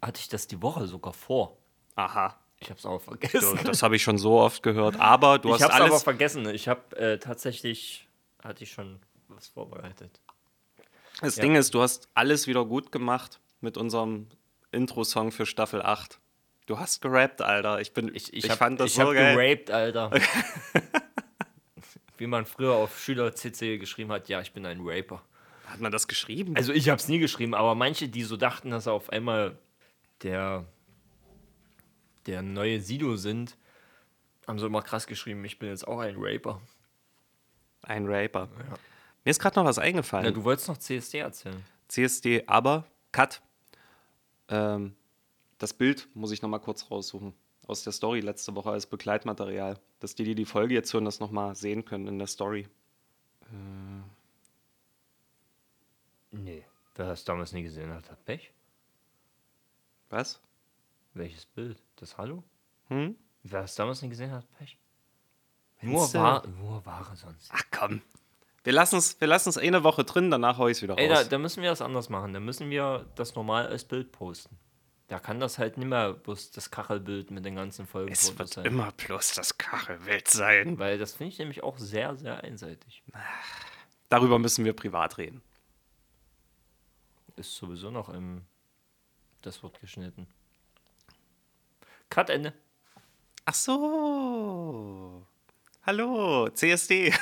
[0.00, 1.58] hatte ich das die Woche sogar vor.
[1.96, 3.58] aha, Ich hab's aber vergessen.
[3.64, 4.98] das habe ich schon so oft gehört.
[4.98, 6.02] Aber du ich hast hab's aber alles.
[6.02, 6.48] vergessen.
[6.54, 8.08] Ich habe äh, tatsächlich,
[8.42, 10.20] hatte ich schon was vorbereitet.
[11.20, 11.42] Das Ja.
[11.42, 14.28] Ding ist, du hast alles wieder gut gemacht mit unserem
[14.72, 16.18] Intro-Song für Staffel 8.
[16.66, 17.80] Du hast gerappt, Alter.
[17.80, 19.34] Ich, bin, Ich, ich, ich, hab, fand das ich so hab geil.
[19.36, 20.10] geraped, Alter.
[22.16, 25.22] Wie man früher auf Schüler-CC geschrieben hat, ja, ich bin ein Raper.
[25.66, 26.56] Hat man das geschrieben?
[26.56, 29.58] Also ich hab's nie geschrieben, aber manche, die so dachten, dass er auf einmal
[30.22, 30.64] der,
[32.26, 33.56] der neue Sido sind,
[34.46, 36.60] haben so immer krass geschrieben, ich bin jetzt auch ein Raper.
[37.82, 38.48] Ein Raper.
[39.24, 40.26] Mir ist gerade noch was eingefallen.
[40.26, 41.64] Ja, du wolltest noch CSD erzählen.
[41.88, 43.40] CSD, aber Cut.
[44.48, 44.94] Ähm,
[45.58, 47.34] das Bild muss ich noch mal kurz raussuchen.
[47.66, 49.78] Aus der Story letzte Woche als Begleitmaterial.
[50.00, 52.68] Dass die, die die Folge jetzt hören, das noch mal sehen können in der Story.
[56.30, 56.64] Nee.
[56.96, 58.52] Wer das damals nie gesehen hat, hat Pech.
[60.10, 60.40] Was?
[61.14, 61.80] Welches Bild?
[61.96, 62.42] Das Hallo?
[62.88, 63.16] Hm?
[63.44, 64.78] Wer das damals nie gesehen hat, Pech.
[65.80, 66.18] Nur, Meinst du?
[66.18, 67.50] Wa nur Ware sonst.
[67.52, 68.02] Ach komm.
[68.64, 71.16] Wir lassen es wir lassen's eine Woche drin, danach hau ich es wieder Ey, da,
[71.16, 71.28] raus.
[71.28, 72.32] da müssen wir das anders machen.
[72.32, 74.58] Da müssen wir das normal als Bild posten.
[75.08, 78.56] Da kann das halt nicht mehr bloß das Kachelbild mit den ganzen Folgen es wird
[78.58, 80.78] immer bloß das Kachelbild sein.
[80.78, 83.02] Weil das finde ich nämlich auch sehr, sehr einseitig.
[84.08, 85.42] Darüber müssen wir privat reden.
[87.36, 88.42] Ist sowieso noch im.
[89.42, 90.26] Das wird geschnitten.
[92.14, 92.52] Cut Ende.
[93.44, 95.26] Ach so.
[95.84, 97.12] Hallo, CSD.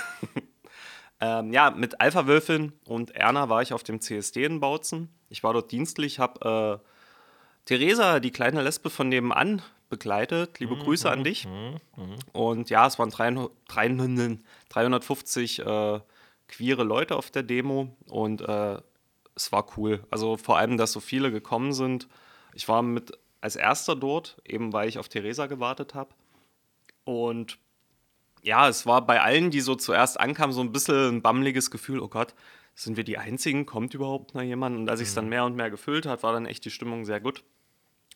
[1.22, 5.08] ähm, ja, mit Alpha-Wölfin und Erna war ich auf dem CSD in Bautzen.
[5.30, 6.86] Ich war dort dienstlich, habe äh,
[7.64, 10.60] Theresa, die kleine Lesbe von nebenan, begleitet.
[10.60, 11.48] Liebe Grüße an dich.
[12.34, 16.00] Und ja, es waren 300, 300, 350 äh,
[16.48, 18.76] queere Leute auf der Demo und äh,
[19.34, 20.04] es war cool.
[20.10, 22.08] Also vor allem, dass so viele gekommen sind.
[22.52, 26.14] Ich war mit als erster dort, eben weil ich auf Theresa gewartet habe.
[27.04, 27.58] Und
[28.42, 32.00] ja, es war bei allen, die so zuerst ankamen, so ein bisschen ein bammeliges Gefühl,
[32.00, 32.34] oh Gott,
[32.74, 33.66] sind wir die Einzigen?
[33.66, 34.76] Kommt überhaupt noch jemand?
[34.76, 37.04] Und als ich es dann mehr und mehr gefüllt hat, war dann echt die Stimmung
[37.04, 37.42] sehr gut.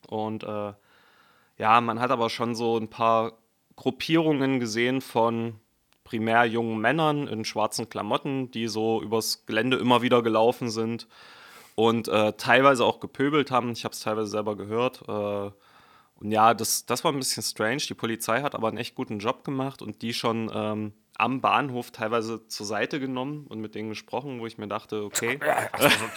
[0.08, 0.72] Und äh,
[1.58, 3.32] ja, man hat aber schon so ein paar
[3.74, 5.60] Gruppierungen gesehen von
[6.04, 11.08] primär jungen Männern in schwarzen Klamotten, die so übers Gelände immer wieder gelaufen sind
[11.76, 13.70] und äh, teilweise auch gepöbelt haben.
[13.70, 15.02] Ich habe es teilweise selber gehört.
[15.08, 15.52] Äh,
[16.18, 17.82] Und ja, das, das war ein bisschen strange.
[17.88, 21.90] Die Polizei hat aber einen echt guten Job gemacht und die schon ähm, am Bahnhof
[21.90, 25.38] teilweise zur Seite genommen und mit denen gesprochen, wo ich mir dachte, okay.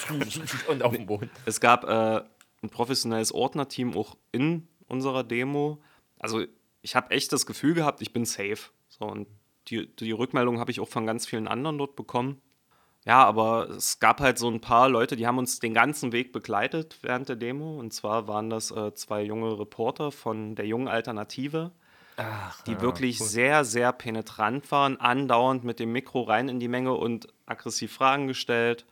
[0.70, 1.30] und auf dem Boden.
[1.46, 2.24] Es gab äh,
[2.64, 5.82] ein professionelles Ordnerteam auch in unserer Demo.
[6.18, 6.46] Also
[6.82, 8.72] ich habe echt das Gefühl gehabt, ich bin safe.
[8.88, 9.28] So, und
[9.68, 12.42] die, die Rückmeldung habe ich auch von ganz vielen anderen dort bekommen.
[13.06, 16.34] Ja, aber es gab halt so ein paar Leute, die haben uns den ganzen Weg
[16.34, 17.80] begleitet während der Demo.
[17.80, 21.72] Und zwar waren das äh, zwei junge Reporter von der jungen Alternative,
[22.18, 23.28] Ach, die ja, wirklich cool.
[23.28, 28.28] sehr, sehr penetrant waren, andauernd mit dem Mikro rein in die Menge und aggressiv Fragen
[28.28, 28.86] gestellt.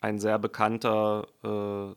[0.00, 1.94] Ein sehr bekannter äh,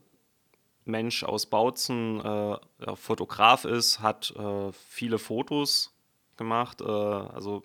[0.84, 5.94] Mensch aus Bautzen, äh, Fotograf ist, hat äh, viele Fotos
[6.36, 6.80] gemacht.
[6.80, 7.62] Äh, also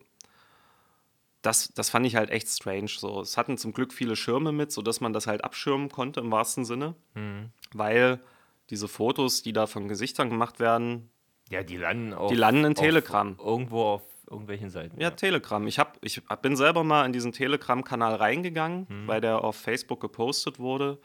[1.45, 2.87] das, das fand ich halt echt strange.
[2.87, 3.21] So.
[3.21, 6.65] Es hatten zum Glück viele Schirme mit, sodass man das halt abschirmen konnte im wahrsten
[6.65, 6.95] Sinne.
[7.13, 7.49] Mhm.
[7.73, 8.19] Weil
[8.69, 11.09] diese Fotos, die da von Gesichtern gemacht werden,
[11.49, 12.31] Ja, die landen auf.
[12.31, 13.37] Die landen in Telegram.
[13.43, 14.99] Irgendwo auf irgendwelchen Seiten.
[14.99, 15.65] Ja, Telegram.
[15.67, 20.01] Ich, hab, ich hab- bin selber mal in diesen Telegram-Kanal reingegangen, weil der auf Facebook
[20.01, 20.97] gepostet wurde.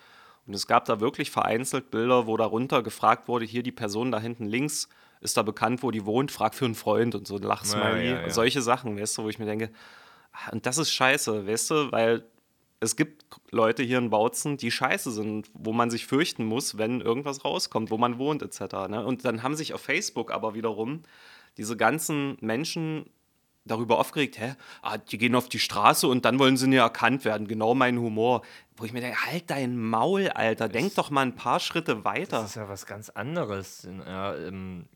[0.46, 4.18] Und es gab da wirklich vereinzelt Bilder, wo darunter gefragt wurde, hier die Person da
[4.18, 4.88] hinten links
[5.20, 8.06] ist da bekannt, wo die wohnt, frag für einen Freund und so ein Lachsmiley.
[8.06, 8.30] Ja, ja, ja.
[8.30, 9.70] Solche Sachen, weißt du, wo ich mir denke,
[10.52, 12.24] und das ist scheiße, weißt du, weil
[12.80, 17.02] es gibt Leute hier in Bautzen, die scheiße sind, wo man sich fürchten muss, wenn
[17.02, 18.88] irgendwas rauskommt, wo man wohnt, etc.
[18.88, 19.04] Ne?
[19.04, 21.02] Und dann haben sich auf Facebook aber wiederum
[21.58, 23.10] diese ganzen Menschen
[23.64, 27.26] darüber aufgeregt, hä, ah, die gehen auf die Straße und dann wollen sie nicht erkannt
[27.26, 27.46] werden.
[27.46, 28.42] Genau mein Humor.
[28.76, 32.40] Wo ich mir denke, halt dein Maul, Alter, denk doch mal ein paar Schritte weiter.
[32.40, 33.86] Das ist ja was ganz anderes.
[34.06, 34.86] Ja, ähm,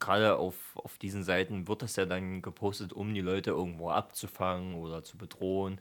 [0.00, 4.74] Gerade auf, auf diesen Seiten wird das ja dann gepostet, um die Leute irgendwo abzufangen
[4.74, 5.80] oder zu bedrohen.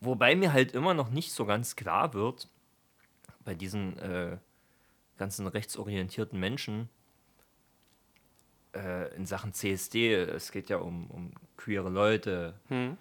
[0.00, 2.48] Wobei mir halt immer noch nicht so ganz klar wird,
[3.44, 4.36] bei diesen äh,
[5.16, 6.90] ganzen rechtsorientierten Menschen
[8.74, 12.54] äh, in Sachen CSD, es geht ja um, um queere Leute.
[12.68, 12.98] Hm.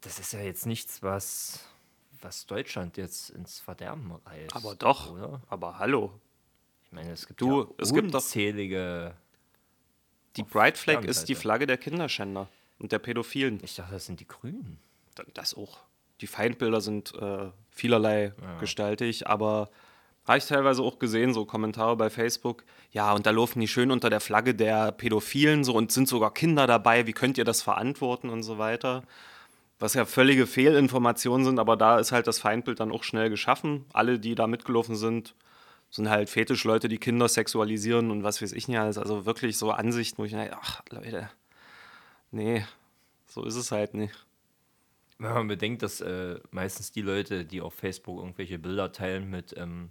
[0.00, 1.66] Das ist ja jetzt nichts, was,
[2.20, 4.54] was Deutschland jetzt ins Verderben reißt.
[4.56, 5.40] Aber doch, Oder?
[5.48, 6.12] aber hallo.
[6.84, 9.14] Ich meine, es gibt Du, ja es unzählige.
[10.36, 11.34] Die Auf Bright Flag ist die.
[11.34, 13.60] Flagge der Kinderschänder und der Pädophilen.
[13.62, 14.78] Ich dachte, das sind die Grünen.
[15.34, 15.78] Das auch.
[16.20, 19.68] Die Feindbilder sind äh, vielerlei gestaltig, aber
[20.26, 22.64] habe ich teilweise auch gesehen, so Kommentare bei Facebook.
[22.92, 26.32] Ja, und da laufen die schön unter der Flagge der Pädophilen so und sind sogar
[26.32, 27.06] Kinder dabei.
[27.06, 29.02] Wie könnt ihr das verantworten und so weiter?
[29.78, 33.84] Was ja völlige Fehlinformationen sind, aber da ist halt das Feindbild dann auch schnell geschaffen.
[33.92, 35.34] Alle, die da mitgelaufen sind,
[35.94, 38.98] sind halt Fetischleute, die Kinder sexualisieren und was weiß ich nicht alles.
[38.98, 41.30] Also wirklich so Ansichten, wo ich denke, ach Leute,
[42.32, 42.64] nee,
[43.26, 44.26] so ist es halt nicht.
[45.18, 49.56] Wenn man bedenkt, dass äh, meistens die Leute, die auf Facebook irgendwelche Bilder teilen mit
[49.56, 49.90] ähm,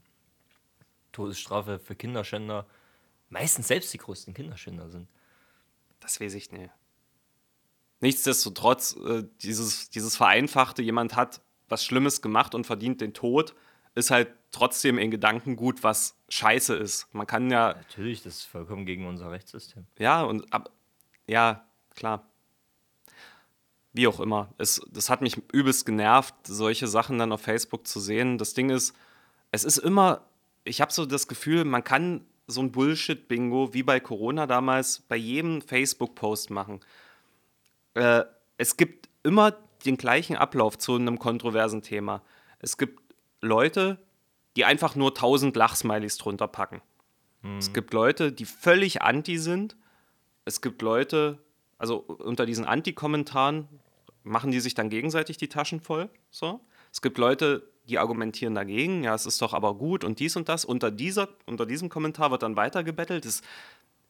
[1.14, 2.68] Todesstrafe für Kinderschänder,
[3.30, 5.08] meistens selbst die größten Kinderschänder sind.
[6.02, 6.70] Das weiß ich nicht.
[8.02, 11.40] Nichtsdestotrotz, äh, dieses, dieses Vereinfachte, jemand hat
[11.70, 13.56] was Schlimmes gemacht und verdient den Tod,
[13.96, 17.14] ist halt trotzdem in Gedankengut, was scheiße ist.
[17.14, 19.86] Man kann ja, Natürlich, das ist vollkommen gegen unser Rechtssystem.
[20.00, 20.72] ja, und ab,
[21.28, 22.26] ja, klar.
[23.92, 24.54] Wie auch immer.
[24.58, 28.38] Es, das hat mich übelst genervt, solche Sachen dann auf Facebook zu sehen.
[28.38, 28.96] Das Ding ist,
[29.52, 30.22] es ist immer,
[30.64, 35.16] ich habe so das Gefühl, man kann so ein Bullshit-Bingo wie bei Corona damals bei
[35.16, 36.80] jedem Facebook-Post machen.
[37.94, 38.24] Äh,
[38.58, 39.52] es gibt immer
[39.86, 42.22] den gleichen Ablauf zu einem kontroversen Thema.
[42.60, 43.00] Es gibt
[43.42, 44.00] Leute,
[44.56, 46.82] die einfach nur 1000 Lachsmilies drunter packen.
[47.60, 49.76] Es gibt Leute, die völlig anti sind.
[50.46, 51.40] Es gibt Leute,
[51.78, 53.68] also unter diesen Anti-Kommentaren
[54.24, 56.10] machen die sich dann gegenseitig die Taschen voll.
[56.32, 56.62] So.
[56.92, 60.48] Es gibt Leute, die argumentieren dagegen, ja, es ist doch aber gut und dies und
[60.48, 60.64] das.
[60.64, 63.26] Unter, dieser, unter diesem Kommentar wird dann weitergebettelt.
[63.26, 63.46] Das ist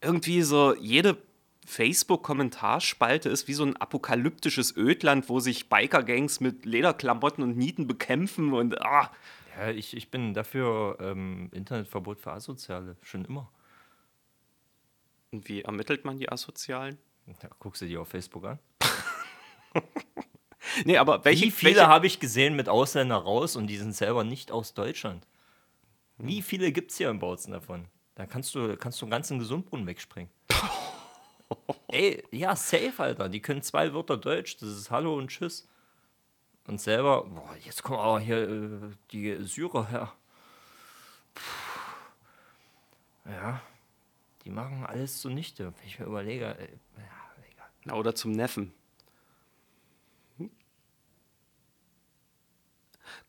[0.01, 1.17] irgendwie so, jede
[1.65, 8.53] Facebook-Kommentarspalte ist wie so ein apokalyptisches Ödland, wo sich Biker-Gangs mit Lederklamotten und Nieten bekämpfen
[8.53, 9.09] und ah,
[9.55, 13.51] Ja, ich, ich bin dafür ähm, Internetverbot für Asoziale, schon immer.
[15.31, 16.97] Und wie ermittelt man die Asozialen?
[17.27, 18.59] Ja, guckst du die auf Facebook an?
[20.85, 24.23] Nee, aber welche, Wie viele habe ich gesehen mit Ausländer raus und die sind selber
[24.23, 25.27] nicht aus Deutschland?
[26.17, 27.87] Wie viele gibt es hier im Bautzen davon?
[28.15, 30.31] Da kannst du, kannst du einen ganzen Gesundbrunnen wegspringen.
[31.87, 33.29] Ey, ja, safe, Alter.
[33.29, 34.57] Die können zwei Wörter Deutsch.
[34.57, 35.67] Das ist Hallo und Tschüss.
[36.67, 40.13] Und selber, boah, jetzt kommen aber hier äh, die Syrer her.
[41.33, 41.41] Puh.
[43.25, 43.61] Ja,
[44.43, 45.73] die machen alles zunichte.
[45.77, 47.67] Wenn ich mir überlege, äh, ja, egal.
[47.85, 48.73] Na, oder zum Neffen.
[50.37, 50.49] Hm?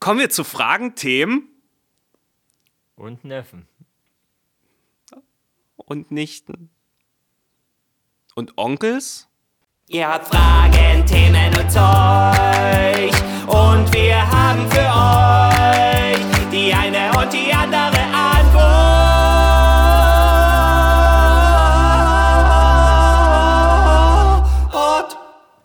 [0.01, 1.49] Kommen wir zu Fragen, Themen.
[2.97, 3.69] Und Neffen.
[5.77, 6.71] und Nichten.
[8.35, 9.29] Und Onkels?
[9.89, 13.14] Ihr habt Fragen, Themen und Zeug.
[13.75, 18.63] Und wir haben für euch die eine und die andere Antwort.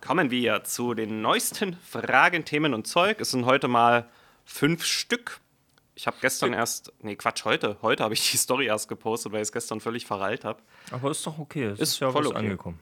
[0.02, 3.22] Kommen wir zu den neuesten Fragen, Themen und Zeug.
[3.22, 4.10] Es sind heute mal
[4.44, 5.40] fünf Stück.
[5.94, 7.78] Ich habe gestern erst, nee, Quatsch, heute.
[7.84, 10.64] Heute habe ich die Story erst gepostet, weil ich es gestern völlig verrallt habe.
[10.90, 11.66] Aber ist doch okay.
[11.66, 12.38] Es Ist voll okay.
[12.38, 12.80] angekommen.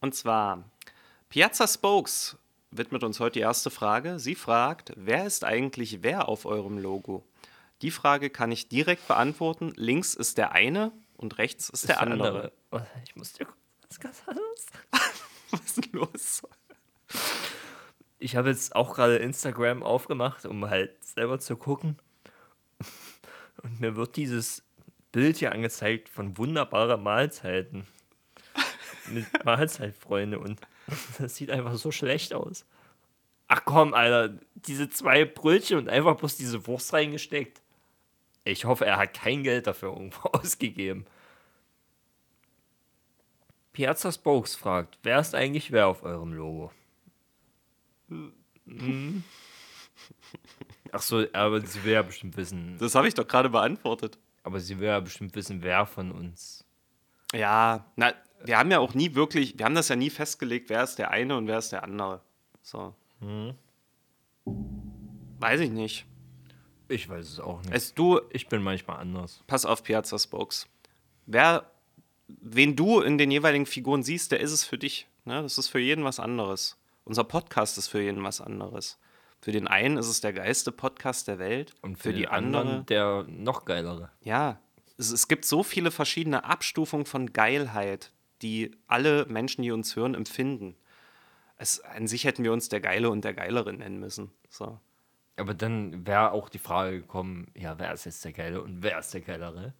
[0.00, 0.62] Und zwar,
[1.28, 2.36] Piazza Spokes
[2.76, 4.18] widmet uns heute die erste Frage.
[4.18, 7.24] Sie fragt, wer ist eigentlich wer auf eurem Logo?
[7.82, 9.72] Die Frage kann ich direkt beantworten.
[9.76, 12.52] Links ist der eine und rechts ist, der, andere.
[12.70, 13.46] Oh, ich muss dir
[14.26, 14.66] anderes.
[15.50, 16.42] Was ist denn los?
[18.18, 21.98] Ich habe jetzt auch gerade Instagram aufgemacht, um halt selber zu gucken.
[23.62, 24.62] Und mir wird dieses
[25.12, 27.86] Bild hier angezeigt von wunderbaren Mahlzeiten.
[29.08, 30.60] Mit Mahlzeitfreunde und
[31.18, 32.66] das sieht einfach so schlecht aus.
[33.48, 37.62] Ach komm, Alter, diese zwei Brötchen und einfach bloß diese Wurst reingesteckt.
[38.44, 41.06] Ich hoffe, er hat kein Geld dafür irgendwo ausgegeben.
[43.72, 46.70] Piazza Spokes fragt, wer ist eigentlich wer auf eurem Logo?
[48.08, 49.24] Hm.
[50.92, 52.78] Ach so, aber sie will ja bestimmt wissen.
[52.78, 54.18] Das habe ich doch gerade beantwortet.
[54.44, 56.64] Aber sie will ja bestimmt wissen, wer von uns.
[57.32, 58.12] Ja, na,
[58.44, 61.10] wir haben ja auch nie wirklich, wir haben das ja nie festgelegt, wer ist der
[61.10, 62.20] eine und wer ist der andere.
[62.62, 62.94] So.
[65.38, 66.06] Weiß ich nicht.
[66.88, 67.74] Ich weiß es auch nicht.
[67.74, 69.42] Es, du, ich bin manchmal anders.
[69.46, 70.68] pass auf, Piazza Spokes.
[71.26, 71.70] Wer,
[72.28, 75.08] wen du in den jeweiligen Figuren siehst, der ist es für dich.
[75.24, 75.42] Ne?
[75.42, 76.76] Das ist für jeden was anderes.
[77.04, 78.98] Unser Podcast ist für jeden was anderes.
[79.40, 81.74] Für den einen ist es der geilste Podcast der Welt.
[81.80, 84.10] Und für, für die die andere, anderen der noch geilere.
[84.22, 84.58] ja,
[84.96, 88.12] es, es gibt so viele verschiedene Abstufungen von Geilheit,
[88.44, 90.76] die alle Menschen, die uns hören, empfinden.
[91.56, 94.30] Es, an sich hätten wir uns der Geile und der Geilere nennen müssen.
[94.48, 94.78] So.
[95.36, 98.98] Aber dann wäre auch die Frage gekommen, ja, wer ist jetzt der Geile und wer
[98.98, 99.74] ist der Geilere?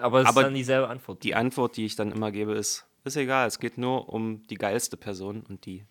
[0.00, 1.22] Aber es Aber ist dann dieselbe Antwort.
[1.22, 4.56] Die Antwort, die ich dann immer gebe, ist, ist egal, es geht nur um die
[4.56, 5.84] geilste Person und die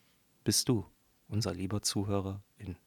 [0.43, 0.85] bist du,
[1.27, 2.77] unser lieber Zuhörer in,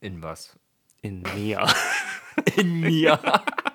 [0.00, 0.58] In was?
[1.02, 1.66] in mir.
[2.56, 3.18] In mir.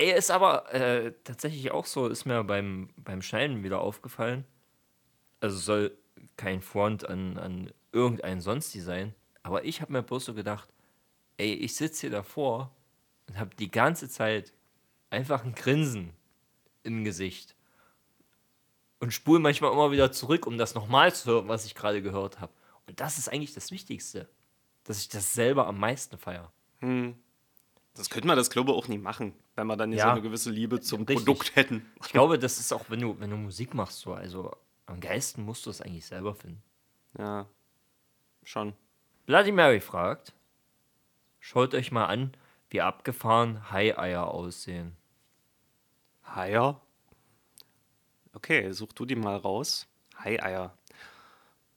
[0.00, 4.46] Ey, ist aber äh, tatsächlich auch so, ist mir beim, beim Schneiden wieder aufgefallen.
[5.40, 5.94] Also soll
[6.38, 9.14] kein Front an, an irgendein sonsti sein.
[9.42, 10.70] Aber ich habe mir bloß so gedacht,
[11.36, 12.74] ey, ich sitze hier davor
[13.28, 14.54] und habe die ganze Zeit
[15.10, 16.14] einfach ein Grinsen
[16.82, 17.54] im Gesicht.
[19.00, 22.40] Und spule manchmal immer wieder zurück, um das nochmal zu hören, was ich gerade gehört
[22.40, 22.54] habe.
[22.86, 24.30] Und das ist eigentlich das Wichtigste.
[24.84, 26.50] Dass ich das selber am meisten feiere.
[27.94, 30.12] Das könnte man das, glaube ich, auch nie machen, wenn wir dann so Ja.
[30.12, 31.16] eine gewisse Liebe zum Richtig.
[31.16, 31.84] Produkt hätten.
[32.02, 35.44] Ich glaube, das ist auch, wenn du, wenn du Musik machst, so, also am geilsten
[35.44, 36.62] musst du es eigentlich selber finden.
[37.18, 37.46] Ja,
[38.44, 38.74] schon.
[39.26, 40.32] Bloody Mary fragt:
[41.40, 42.32] Schaut euch mal an,
[42.70, 44.96] wie abgefahren Hai-Eier aussehen.
[46.24, 46.80] Haier.
[48.32, 49.88] Okay, such du die mal raus.
[50.16, 50.76] Hai-Eier.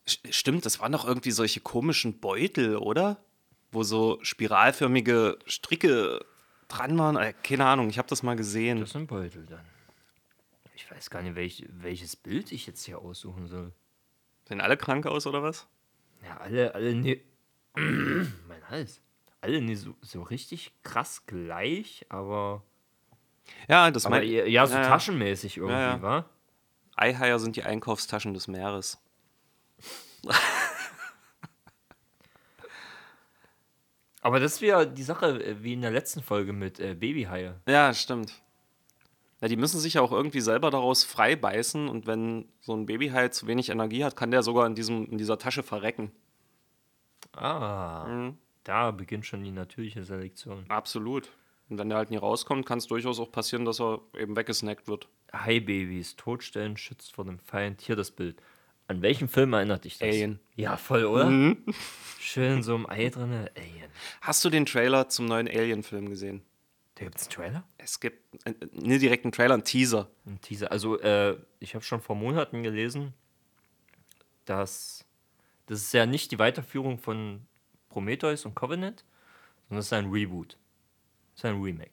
[0.06, 3.18] Stimmt, das waren doch irgendwie solche komischen Beutel, oder?
[3.74, 6.24] Wo so spiralförmige Stricke
[6.68, 7.16] dran waren.
[7.18, 8.80] Äh, keine Ahnung, ich habe das mal gesehen.
[8.80, 9.66] Das sind Beutel dann.
[10.76, 13.72] Ich weiß gar nicht, welch, welches Bild ich jetzt hier aussuchen soll.
[14.48, 15.68] Sehen alle krank aus, oder was?
[16.24, 17.22] Ja, alle, alle, ne.
[17.76, 19.02] mein Hals.
[19.42, 22.64] Alle ne, so, so richtig krass gleich, aber.
[23.68, 24.84] Ja, das aber mein, eher- ja, so ja.
[24.88, 26.02] taschenmäßig irgendwie, Ja, ja.
[26.02, 26.26] wa?
[26.96, 29.00] Eihaier sind die Einkaufstaschen des Meeres.
[34.24, 37.56] Aber das ist wieder die Sache, äh, wie in der letzten Folge mit äh, Babyhaie.
[37.68, 38.42] Ja, stimmt.
[39.42, 42.86] Ja, die müssen sich ja auch irgendwie selber daraus frei beißen und wenn so ein
[42.86, 46.12] Babyhai zu wenig Energie hat, kann der sogar in, diesem, in dieser Tasche verrecken.
[47.36, 48.38] Ah, Mhm.
[48.64, 50.66] da beginnt schon die natürliche Selektion.
[50.70, 51.30] Absolut.
[51.70, 54.88] Und wenn der halt nie rauskommt, kann es durchaus auch passieren, dass er eben weggesnackt
[54.88, 55.08] wird.
[55.34, 57.82] Hai-Babys, Todstellen schützt vor dem Feind.
[57.82, 58.42] Hier das Bild.
[58.94, 60.08] An welchen Film erinnert dich das?
[60.08, 60.40] Alien.
[60.56, 61.26] Ja, voll, oder?
[61.26, 61.64] Mhm.
[62.20, 63.50] Schön so im Ei drinne.
[63.58, 63.90] Alien.
[64.22, 66.44] Hast du den Trailer zum neuen Alien-Film gesehen?
[66.96, 67.64] Da gibt's einen Trailer?
[67.80, 70.12] Es gibt äh, nicht direkt einen Trailer, einen Teaser.
[70.28, 70.72] Ein Teaser.
[70.72, 73.16] Also, äh, ich habe schon vor Monaten gelesen,
[74.46, 75.06] dass
[75.66, 77.48] das ist ja nicht die Weiterführung von
[77.90, 79.04] Prometheus und Covenant,
[79.70, 80.58] sondern es ist ein Reboot.
[81.34, 81.90] Es ist ein Remake.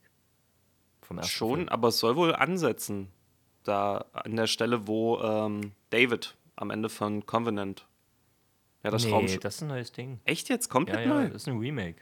[1.01, 1.69] Vom ersten Schon, Film.
[1.69, 3.07] aber es soll wohl ansetzen.
[3.63, 7.85] Da an der Stelle, wo ähm, David am Ende von Covenant.
[8.83, 9.39] Ja, das nee, Raumschiff.
[9.41, 10.19] das ist ein neues Ding.
[10.25, 10.67] Echt jetzt?
[10.67, 11.27] Ja, Komplett ja, neu?
[11.27, 12.01] das ist ein Remake.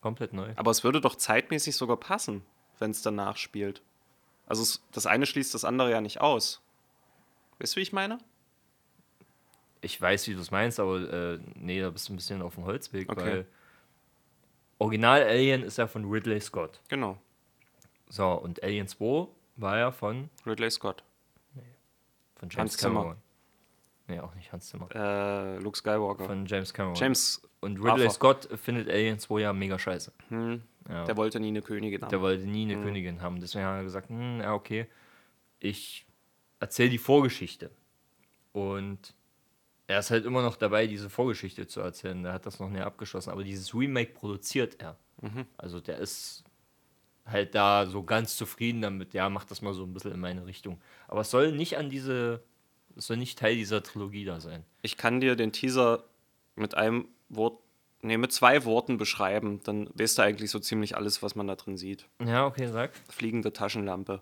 [0.00, 0.52] Komplett neu.
[0.56, 2.42] Aber es würde doch zeitmäßig sogar passen.
[2.78, 3.82] wenn es danach spielt.
[4.46, 6.62] Also es, das eine schließt das andere ja nicht aus.
[7.58, 8.18] Weißt du, wie ich meine?
[9.82, 12.54] Ich weiß, wie du es meinst, aber äh, nee, da bist du ein bisschen auf
[12.54, 13.20] dem Holzweg, Okay.
[13.20, 13.46] weil
[14.78, 16.80] Original Alien ist ja von Ridley Scott.
[16.88, 17.18] Genau.
[18.08, 21.04] So, und Alien 2 war ja von, Ridley Scott.
[22.36, 23.16] von James Hans Zimmer.
[24.10, 24.88] Nee, auch nicht Hans Zimmer.
[24.94, 26.24] Äh, Luke Skywalker.
[26.24, 26.94] Von James Cameron.
[26.96, 28.10] James, und Ridley Arthur.
[28.10, 30.12] Scott findet Alien 2 ja mega scheiße.
[30.28, 31.04] hm, Ja.
[31.04, 32.08] der wollte nie eine Königin haben.
[32.10, 33.40] Der wollte nie eine Königin haben.
[33.40, 34.86] Deswegen hat er gesagt, hm, ja, okay,
[35.60, 36.06] ich
[36.58, 37.70] erzähle die Vorgeschichte.
[38.52, 39.14] Und
[39.86, 42.24] er ist halt immer noch dabei, diese Vorgeschichte zu erzählen.
[42.24, 43.30] Er hat das noch nicht abgeschlossen.
[43.30, 44.96] Aber dieses Remake produziert er.
[45.58, 46.44] Also der ist
[47.26, 49.12] halt da so ganz zufrieden damit.
[49.14, 50.80] Ja, macht das mal so ein bisschen in meine Richtung.
[51.08, 52.42] Aber es soll nicht an diese,
[52.96, 54.64] es soll nicht Teil dieser Trilogie da sein.
[54.82, 56.04] Ich kann dir den Teaser
[56.56, 57.58] mit einem Wort,
[58.02, 59.60] nee, mit zwei Worten beschreiben.
[59.64, 62.06] Dann weißt du eigentlich so ziemlich alles, was man da drin sieht.
[62.24, 62.92] Ja, okay, sag.
[63.08, 64.20] Fliegende Taschenlampe.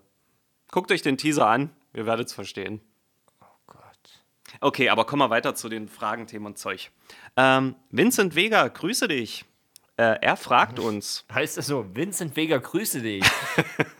[0.71, 2.79] Guckt euch den Teaser an, ihr werdet es verstehen.
[3.41, 4.23] Oh Gott.
[4.61, 6.91] Okay, aber kommen wir weiter zu den Fragen, Themen und Zeug.
[7.35, 9.45] Ähm, Vincent Vega, grüße dich.
[9.97, 13.25] Äh, er fragt uns, Heißt das so, Vincent Vega, grüße dich.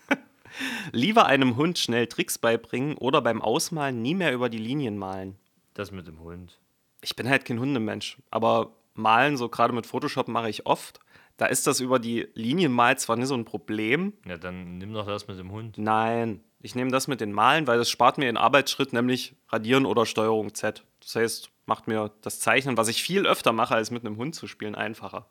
[0.92, 5.36] lieber einem Hund schnell Tricks beibringen oder beim Ausmalen nie mehr über die Linien malen?
[5.74, 6.60] Das mit dem Hund.
[7.02, 11.00] Ich bin halt kein Hundemensch, aber malen, so gerade mit Photoshop mache ich oft.
[11.38, 14.14] Da ist das über die Linien mal zwar nicht so ein Problem.
[14.26, 15.78] Ja, dann nimm doch das mit dem Hund.
[15.78, 19.86] Nein, ich nehme das mit den Malen, weil das spart mir den Arbeitsschritt, nämlich Radieren
[19.86, 20.84] oder Steuerung Z.
[21.00, 24.36] Das heißt, macht mir das Zeichnen, was ich viel öfter mache, als mit einem Hund
[24.36, 25.30] zu spielen, einfacher.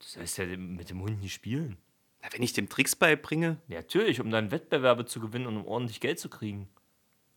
[0.00, 1.76] Du sollst ja mit dem Hund nicht spielen.
[2.22, 5.66] Na, wenn ich dem Tricks beibringe, Ja, natürlich, um dann Wettbewerbe zu gewinnen und um
[5.66, 6.68] ordentlich Geld zu kriegen.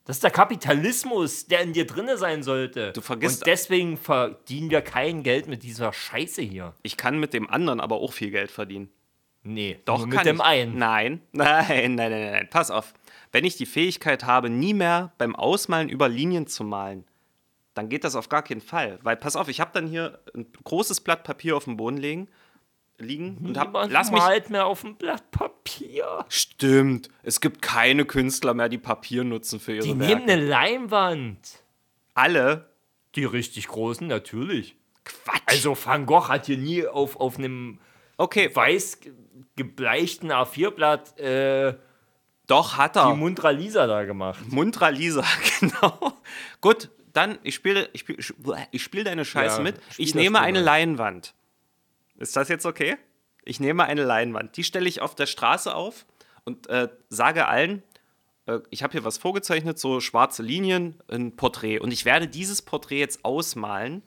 [0.06, 2.92] Das ist der Kapitalismus, der in dir drinne sein sollte.
[2.94, 6.74] Du vergisst- Und deswegen verdienen wir kein Geld mit dieser Scheiße hier.
[6.84, 8.90] ich kann mit dem anderen aber auch viel Geld verdienen.
[9.42, 10.42] Nee, Doch, nur kann mit dem ich.
[10.44, 10.78] einen.
[10.78, 11.66] Nein, nein,
[11.96, 12.48] nein, nein, nein, nein.
[12.52, 12.94] Pass auf.
[13.32, 17.04] Wenn ich die Fähigkeit habe, nie mehr beim Ausmalen über Linien zu malen,
[17.76, 18.98] dann geht das auf gar keinen Fall.
[19.04, 22.28] Weil, pass auf, ich habe dann hier ein großes Blatt Papier auf dem Boden liegen,
[22.98, 24.20] liegen und hab, Niemand lass mich.
[24.22, 26.26] malt mehr auf dem Blatt Papier.
[26.30, 30.16] Stimmt, es gibt keine Künstler mehr, die Papier nutzen für ihre Die Werke.
[30.16, 31.38] nehmen eine Leinwand.
[32.14, 32.70] Alle.
[33.16, 34.76] Die richtig großen, natürlich.
[35.06, 35.42] Quatsch.
[35.46, 37.80] Also Van Gogh hat hier nie auf, auf einem
[38.18, 39.14] okay, weiß ge-
[39.56, 41.76] gebleichten A4-Blatt äh,
[42.48, 43.16] doch hat die er.
[43.16, 44.40] Mundra Lisa da gemacht.
[44.52, 45.24] Muntra Lisa,
[45.60, 46.14] genau.
[46.62, 48.18] Gut, dann, ich spiele ich spiel,
[48.72, 49.80] ich spiel deine Scheiße Ja, mit.
[49.98, 50.60] Ich nehme eine.
[50.62, 51.34] Leinwand.
[52.18, 52.98] Ist das jetzt okay?
[53.44, 54.58] Ich nehme eine Leinwand.
[54.58, 56.06] Die stelle ich auf der Straße auf
[56.44, 57.84] und äh, sage allen,
[58.46, 61.80] äh, ich habe hier was vorgezeichnet, so schwarze Linien, ein Porträt.
[61.80, 64.04] Und ich werde dieses Porträt jetzt ausmalen.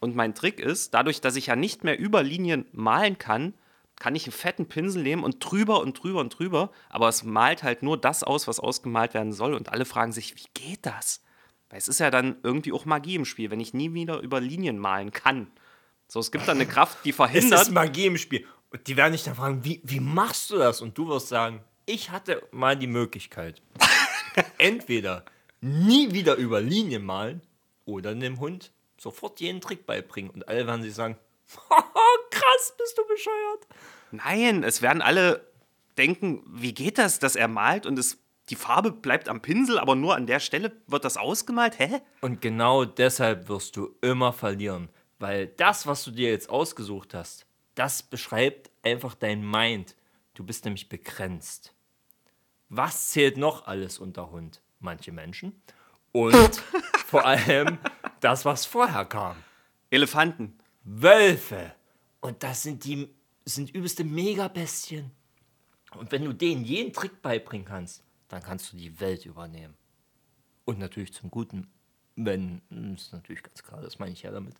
[0.00, 3.54] Und mein Trick ist, dadurch, dass ich ja nicht mehr über Linien malen kann,
[3.96, 7.62] kann ich einen fetten Pinsel nehmen und drüber und drüber und drüber, aber es malt
[7.62, 9.54] halt nur das aus, was ausgemalt werden soll.
[9.54, 11.22] Und alle fragen sich, wie geht das?
[11.70, 14.40] Weil es ist ja dann irgendwie auch Magie im Spiel, wenn ich nie wieder über
[14.40, 15.46] Linien malen kann.
[16.08, 17.62] So, es gibt dann eine Kraft, die Es verhindert.
[17.62, 18.46] ist Magie im Spiel.
[18.70, 20.80] Und die werden dich dann fragen, wie, wie machst du das?
[20.80, 23.62] Und du wirst sagen, ich hatte mal die Möglichkeit,
[24.58, 25.24] entweder
[25.60, 27.42] nie wieder über Linien malen
[27.84, 30.30] oder dem Hund sofort jeden Trick beibringen.
[30.30, 31.16] Und alle werden sich sagen,
[32.30, 33.66] krass, bist du bescheuert.
[34.10, 35.46] Nein, es werden alle
[35.98, 38.18] denken, wie geht das, dass er malt und es,
[38.50, 41.78] die Farbe bleibt am Pinsel, aber nur an der Stelle wird das ausgemalt?
[41.78, 42.00] Hä?
[42.20, 44.88] Und genau deshalb wirst du immer verlieren.
[45.24, 47.46] Weil das, was du dir jetzt ausgesucht hast,
[47.76, 49.96] das beschreibt einfach dein Mind.
[50.34, 51.72] Du bist nämlich begrenzt.
[52.68, 54.60] Was zählt noch alles unter Hund?
[54.80, 55.62] Manche Menschen.
[56.12, 56.56] Und
[57.06, 57.78] vor allem
[58.20, 59.36] das, was vorher kam.
[59.88, 60.58] Elefanten.
[60.82, 61.74] Wölfe.
[62.20, 63.08] Und das sind die
[63.46, 65.10] sind übelste Megabestien.
[65.96, 69.74] Und wenn du denen jeden Trick beibringen kannst, dann kannst du die Welt übernehmen.
[70.66, 71.72] Und natürlich zum Guten
[72.16, 72.36] Das
[73.02, 74.54] ist natürlich ganz klar, das meine ich ja damit.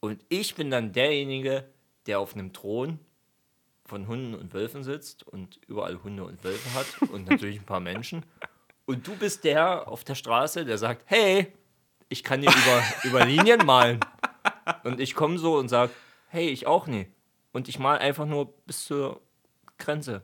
[0.00, 1.64] Und ich bin dann derjenige,
[2.06, 2.98] der auf einem Thron
[3.86, 7.80] von Hunden und Wölfen sitzt und überall Hunde und Wölfe hat und natürlich ein paar
[7.80, 8.24] Menschen.
[8.86, 11.52] Und du bist der auf der Straße, der sagt, hey,
[12.08, 14.00] ich kann hier über, über Linien malen.
[14.82, 15.92] Und ich komme so und sage,
[16.28, 17.06] hey, ich auch nie.
[17.52, 19.20] Und ich mal einfach nur bis zur
[19.78, 20.22] Grenze.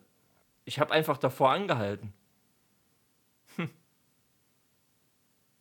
[0.65, 2.13] Ich habe einfach davor angehalten.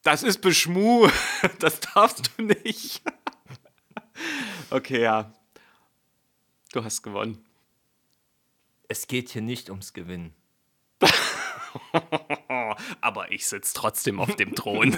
[0.04, 1.08] Das ist Beschmu.
[1.60, 3.02] Das darfst du nicht.
[4.70, 5.34] Okay, ja.
[6.74, 7.44] Du hast gewonnen.
[8.90, 10.36] Es geht hier nicht ums Gewinnen.
[13.02, 14.98] Aber ich sitze trotzdem auf dem Thron.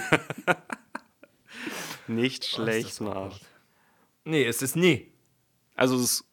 [2.08, 3.40] Nicht schlecht, Oh, das Marsch.
[4.24, 5.12] Nee, es ist nie.
[5.76, 6.24] Also es ist,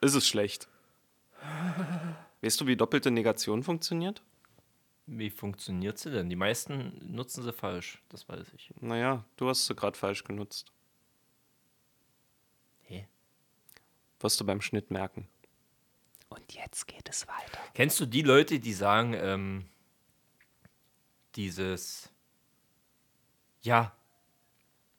[0.00, 0.66] ist es schlecht.
[2.40, 4.22] Weißt du, wie doppelte Negation funktioniert?
[5.10, 6.28] Wie funktioniert sie denn?
[6.28, 8.74] Die meisten nutzen sie falsch, das weiß ich.
[8.80, 10.70] Naja, du hast sie gerade falsch genutzt.
[12.82, 13.08] Hä?
[14.20, 15.26] Wirst du beim Schnitt merken.
[16.28, 17.58] Und jetzt geht es weiter.
[17.72, 19.64] Kennst du die Leute, die sagen, ähm,
[21.36, 22.12] dieses,
[23.62, 23.96] ja,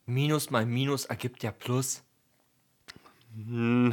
[0.06, 2.02] Minus mal Minus ergibt ja Plus?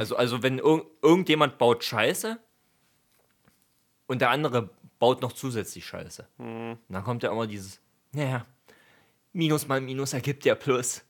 [0.00, 2.40] Also, also wenn irg irgendjemand baut Scheiße
[4.08, 6.26] und der andere baut noch zusätzlich Scheiße.
[6.38, 7.80] Und dann kommt ja immer dieses,
[8.12, 8.46] naja,
[9.32, 11.02] Minus mal Minus ergibt ja Plus.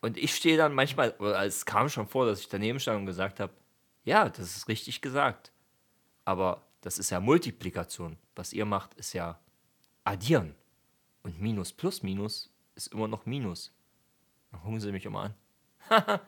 [0.00, 3.06] Und ich stehe dann manchmal, oder es kam schon vor, dass ich daneben stand und
[3.06, 3.52] gesagt habe,
[4.04, 5.50] ja, das ist richtig gesagt.
[6.24, 8.16] Aber das ist ja Multiplikation.
[8.36, 9.40] Was ihr macht, ist ja
[10.04, 10.54] addieren.
[11.22, 13.72] Und Minus plus Minus ist immer noch Minus.
[14.52, 15.34] Dann gucken sie mich immer an.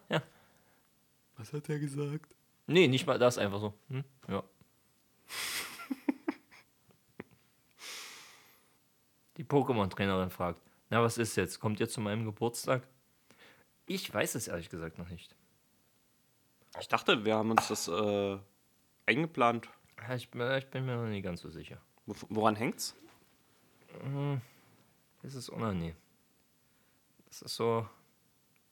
[1.37, 2.35] Was hat er gesagt?
[2.67, 3.75] Nee, nicht mal das, einfach so.
[3.89, 4.05] Hm?
[4.29, 4.43] Ja.
[9.41, 10.61] Die Pokémon-Trainerin fragt,
[10.91, 11.61] na, was ist jetzt?
[11.61, 12.87] Kommt ihr zu meinem Geburtstag?
[13.87, 15.35] Ich weiß es ehrlich gesagt noch nicht.
[16.79, 18.39] Ich dachte, wir haben uns das äh,
[19.07, 19.67] eingeplant.
[20.15, 21.81] Ich, bin- ich bin mir noch nicht ganz so sicher.
[22.05, 22.95] Wo- Woran hängt's?
[25.23, 25.97] Das ist unangenehm.
[27.29, 27.89] Das ist so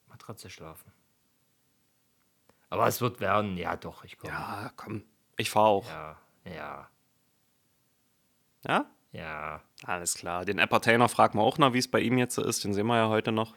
[0.08, 0.92] Matratze schlafen.
[2.68, 4.34] Aber es wird werden, ja doch, ich komme.
[4.34, 5.02] Ja, komm.
[5.38, 5.86] Ich fahr auch.
[5.88, 6.90] ja, ja,
[8.66, 8.90] Ja?
[9.12, 9.62] Ja.
[9.84, 10.44] Alles klar.
[10.44, 12.64] Den Appertainer fragen wir auch noch, wie es bei ihm jetzt so ist.
[12.64, 13.54] Den sehen wir ja heute noch.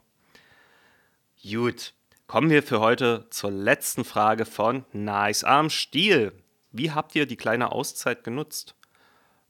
[1.43, 1.93] Gut.
[2.27, 6.31] Kommen wir für heute zur letzten Frage von Nice Arm Stiel.
[6.71, 8.75] Wie habt ihr die kleine Auszeit genutzt?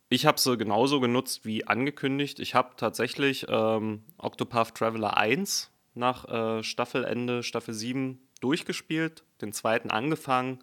[0.10, 2.40] Ich habe sie genauso genutzt wie angekündigt.
[2.40, 9.92] Ich habe tatsächlich ähm, Octopath Traveler 1 nach äh, Staffelende, Staffel 7 durchgespielt, den zweiten
[9.92, 10.60] angefangen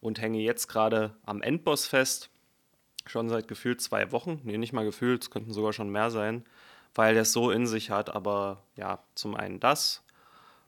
[0.00, 2.30] und hänge jetzt gerade am Endboss fest
[3.06, 4.40] schon seit gefühlt zwei Wochen.
[4.44, 6.44] Nee, nicht mal gefühlt, es könnten sogar schon mehr sein,
[6.94, 8.14] weil der es so in sich hat.
[8.14, 10.02] Aber ja, zum einen das,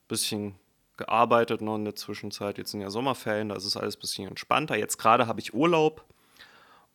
[0.08, 0.54] bisschen
[0.96, 2.58] gearbeitet noch in der Zwischenzeit.
[2.58, 4.76] Jetzt sind ja Sommerferien, da ist es alles ein bisschen entspannter.
[4.76, 6.04] Jetzt gerade habe ich Urlaub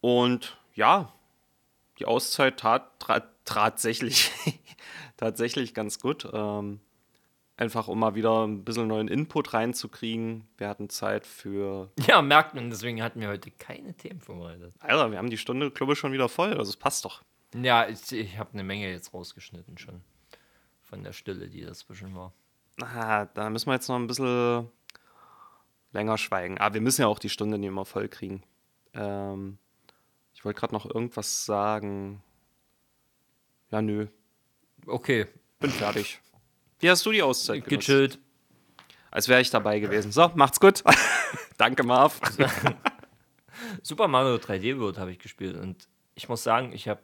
[0.01, 1.11] und ja,
[1.99, 4.31] die Auszeit tat, tat tatsächlich,
[5.17, 6.27] tatsächlich ganz gut.
[6.31, 6.79] Ähm,
[7.61, 10.47] einfach um mal wieder ein bisschen neuen Input reinzukriegen.
[10.57, 14.73] Wir hatten Zeit für Ja, merkt man, deswegen hatten wir heute keine Themen vorbereitet.
[14.79, 16.57] Alter, wir haben die Stunde, glaube ich, schon wieder voll.
[16.57, 17.21] Also es passt doch.
[17.53, 20.01] Ja, ich, ich habe eine Menge jetzt rausgeschnitten schon.
[20.81, 22.33] Von der Stille, die dazwischen war.
[22.81, 24.67] Ah, da müssen wir jetzt noch ein bisschen
[25.93, 26.57] länger schweigen.
[26.59, 28.41] Ah, wir müssen ja auch die Stunde nicht immer voll kriegen.
[28.95, 29.59] Ähm,
[30.33, 32.23] ich wollte gerade noch irgendwas sagen.
[33.69, 34.07] Ja, nö.
[34.87, 35.27] Okay,
[35.59, 36.19] Bin fertig.
[36.81, 37.87] Wie hast du die Auszeit genutzt?
[37.87, 38.19] gechillt.
[39.11, 40.11] Als wäre ich dabei gewesen.
[40.11, 40.83] So, macht's gut.
[41.57, 42.19] Danke, Marv.
[43.83, 47.01] Super Mario 3D World habe ich gespielt und ich muss sagen, ich habe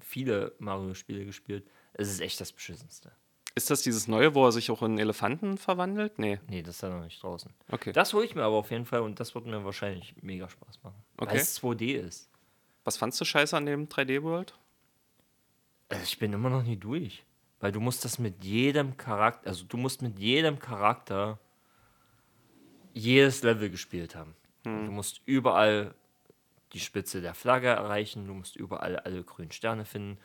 [0.00, 1.66] viele Mario-Spiele gespielt.
[1.94, 3.12] Es ist echt das Beschissenste.
[3.54, 6.18] Ist das dieses neue, wo er sich auch in Elefanten verwandelt?
[6.18, 6.40] Nee.
[6.48, 7.52] Nee, das ist ja noch nicht draußen.
[7.70, 7.92] Okay.
[7.92, 10.82] Das hole ich mir aber auf jeden Fall und das wird mir wahrscheinlich mega Spaß
[10.82, 11.02] machen.
[11.18, 11.32] Okay.
[11.32, 12.30] Weil es 2D ist.
[12.84, 14.54] Was fandst du scheiße an dem 3D-World?
[15.90, 17.24] Also ich bin immer noch nie durch.
[17.62, 21.38] Weil du musst das mit jedem Charakter, also du musst mit jedem Charakter
[22.92, 24.34] jedes Level gespielt haben.
[24.64, 25.94] Und Du musst überall
[26.72, 30.18] die Spitze der Flagge erreichen, du musst überall alle grünen Sterne finden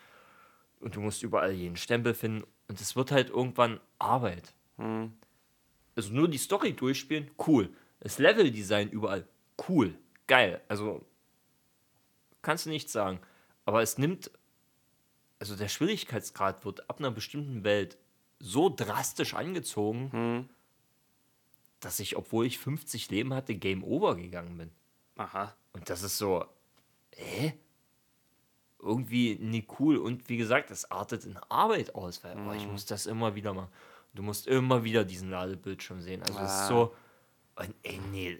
[0.80, 2.44] und du musst überall jeden Stempel finden.
[2.66, 4.52] Und es wird halt irgendwann Arbeit.
[5.94, 7.70] Also nur die Story durchspielen, cool.
[8.00, 9.28] Das Leveldesign überall,
[9.68, 9.94] cool,
[10.26, 10.60] geil.
[10.66, 11.04] Also
[12.42, 13.20] kannst du nichts sagen.
[13.64, 14.32] Aber es nimmt
[15.38, 17.96] also der Schwierigkeitsgrad wird ab einer bestimmten Welt
[18.40, 20.48] so drastisch angezogen,
[21.80, 24.70] dass ich, obwohl ich 50 Leben hatte, Game Over gegangen bin.
[25.16, 25.54] Aha.
[25.72, 26.44] Und das ist so,
[27.14, 27.54] hä?
[28.80, 29.96] Irgendwie nicht cool.
[29.96, 33.52] Und wie gesagt, das artet in Arbeit aus, weil oh, ich muss das immer wieder
[33.52, 33.70] machen.
[34.14, 36.22] Du musst immer wieder diesen Ladebildschirm sehen.
[36.22, 36.94] Also es ist so,
[37.56, 38.38] und, ey, nee,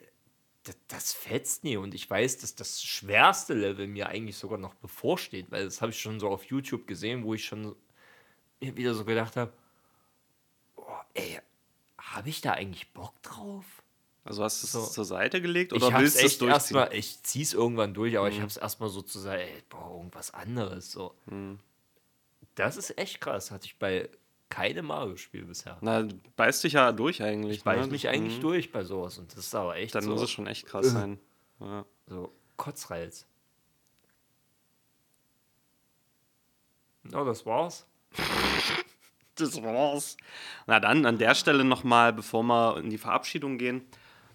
[0.69, 1.77] das, das fetzt nie.
[1.77, 5.93] Und ich weiß, dass das schwerste Level mir eigentlich sogar noch bevorsteht, weil das habe
[5.93, 7.75] ich schon so auf YouTube gesehen, wo ich schon
[8.61, 9.53] wieder so gedacht habe,
[10.77, 10.83] oh,
[11.15, 11.41] ey,
[11.99, 13.65] habe ich da eigentlich Bock drauf?
[14.25, 14.85] Also hast du es So.
[14.85, 16.77] zur Seite gelegt Ich oder hab's willst du es echt durchziehen?
[16.77, 20.33] erstmal, ich zieh's irgendwann durch, aber ich hab's erstmal so zu sagen, ey, boah, irgendwas
[20.35, 20.93] anderes.
[20.93, 21.15] So.
[22.55, 23.51] Das ist echt krass.
[23.51, 24.09] Hatte ich bei
[24.49, 25.79] keinem Mario-Spiel bisher.
[25.81, 27.59] Na, du beißt dich ja durch eigentlich.
[27.59, 27.93] Ich beiß ne?
[27.93, 28.43] mich eigentlich Mhm.
[28.43, 30.87] durch bei sowas und das ist aber echt Dann so, muss es schon echt krass
[30.91, 31.19] sein.
[31.61, 31.85] Ja.
[32.07, 33.27] so Kotzreiz.
[37.11, 37.87] Ja, das war's.
[39.35, 40.17] Das war's.
[40.67, 43.87] Na dann, an der Stelle nochmal, bevor wir in die Verabschiedung gehen,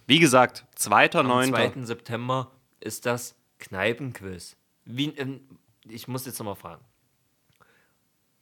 [0.07, 1.49] Wie gesagt, Am 2.9.
[1.73, 1.83] 2.
[1.85, 4.55] September ist das Kneipenquiz.
[4.85, 5.41] Wie, ähm,
[5.85, 6.83] ich muss jetzt nochmal fragen.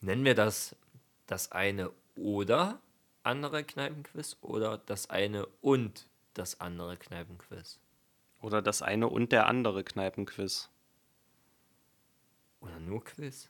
[0.01, 0.75] Nennen wir das
[1.31, 2.81] das eine oder
[3.23, 7.79] andere Kneipenquiz oder das eine und das andere Kneipenquiz?
[8.41, 10.69] Oder das eine und der andere Kneipenquiz.
[12.59, 13.49] Oder nur Quiz?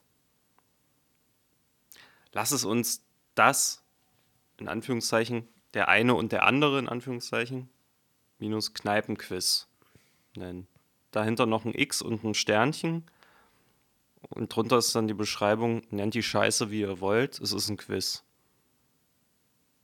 [2.33, 3.03] Lass es uns
[3.33, 3.83] das,
[4.57, 7.67] in Anführungszeichen, der eine und der andere, in Anführungszeichen,
[8.37, 9.67] minus Kneipenquiz
[10.35, 10.67] nennen.
[11.09, 13.07] Dahinter noch ein X und ein Sternchen.
[14.29, 17.77] Und drunter ist dann die Beschreibung, nennt die Scheiße, wie ihr wollt, es ist ein
[17.77, 18.23] Quiz.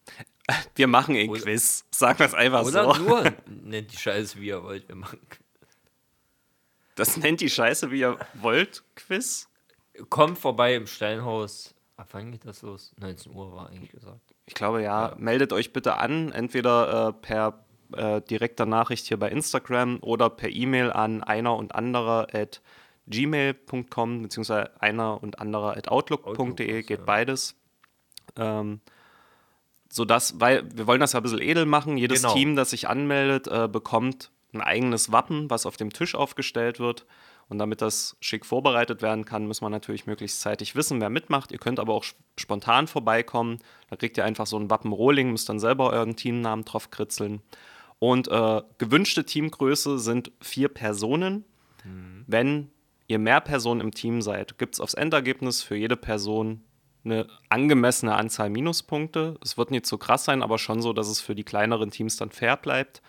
[0.76, 1.86] Wir machen ein Oder- Quiz.
[1.92, 3.02] Sagen wir es einfach Oder so.
[3.02, 4.88] nur nennt die Scheiße, wie ihr wollt.
[4.88, 5.20] Wir machen
[6.96, 9.50] Das nennt die Scheiße, wie ihr wollt, Quiz.
[10.10, 11.74] Kommt vorbei im Steinhaus.
[11.98, 12.94] Ab wann geht das los?
[13.00, 14.22] 19 Uhr war eigentlich gesagt.
[14.46, 15.16] Ich glaube ja.
[15.18, 20.50] Meldet euch bitte an, entweder äh, per äh, direkter Nachricht hier bei Instagram oder per
[20.50, 22.62] E-Mail an einer und anderer at
[23.08, 27.06] gmail.com beziehungsweise einer und anderer at outlook.de Outlook, geht ja.
[27.06, 27.56] beides.
[28.36, 28.82] Ähm,
[29.90, 32.34] sodass, weil wir wollen das ja ein bisschen edel machen, jedes Genau.
[32.34, 37.06] Team, das sich anmeldet, äh, bekommt ein eigenes Wappen, was auf dem Tisch aufgestellt wird.
[37.50, 41.54] Und damit das schick vorbereitet werden kann, muss man natürlich möglichst zeitig wissen, wer mitmacht.
[41.54, 43.60] Ihr könnt aber auch sp- spontan vorbeikommen.
[43.90, 47.42] Da kriegt ihr einfach so ein Wappen-Rohling, müsst dann selber euren Teamnamen drauf kritzeln.
[48.00, 51.46] Und äh, gewünschte Teamgröße sind vier Personen.
[52.28, 52.70] Wenn
[53.08, 56.62] ihr mehr Personen im Team seid, gibt es aufs Endergebnis für jede Person
[57.06, 59.38] eine angemessene Anzahl Minuspunkte.
[59.42, 62.18] Es wird nicht so krass sein, aber schon so, dass es für die kleineren Teams
[62.18, 63.02] dann fair bleibt.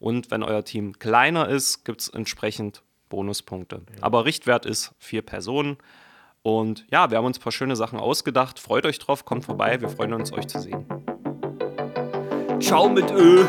[0.00, 3.82] Und wenn euer Team kleiner ist, gibt es entsprechend Bonuspunkte.
[4.00, 5.76] Aber Richtwert ist vier Personen.
[6.42, 8.58] Und ja, wir haben uns ein paar schöne Sachen ausgedacht.
[8.58, 9.80] Freut euch drauf, kommt vorbei.
[9.80, 10.84] Wir freuen uns, euch zu sehen.
[12.60, 13.46] Ciao mit Ö.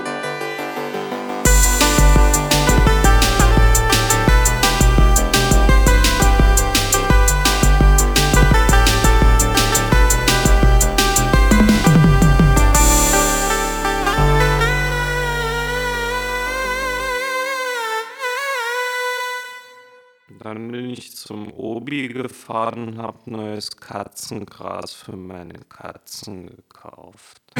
[20.45, 27.41] Dann bin ich zum Obi gefahren und habe neues Katzengras für meine Katzen gekauft.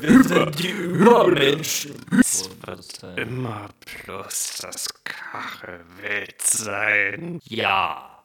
[0.00, 1.94] Wir sind die Übermenschen.
[3.14, 7.38] Immer plus das Kachelwild sein.
[7.44, 8.15] Ja.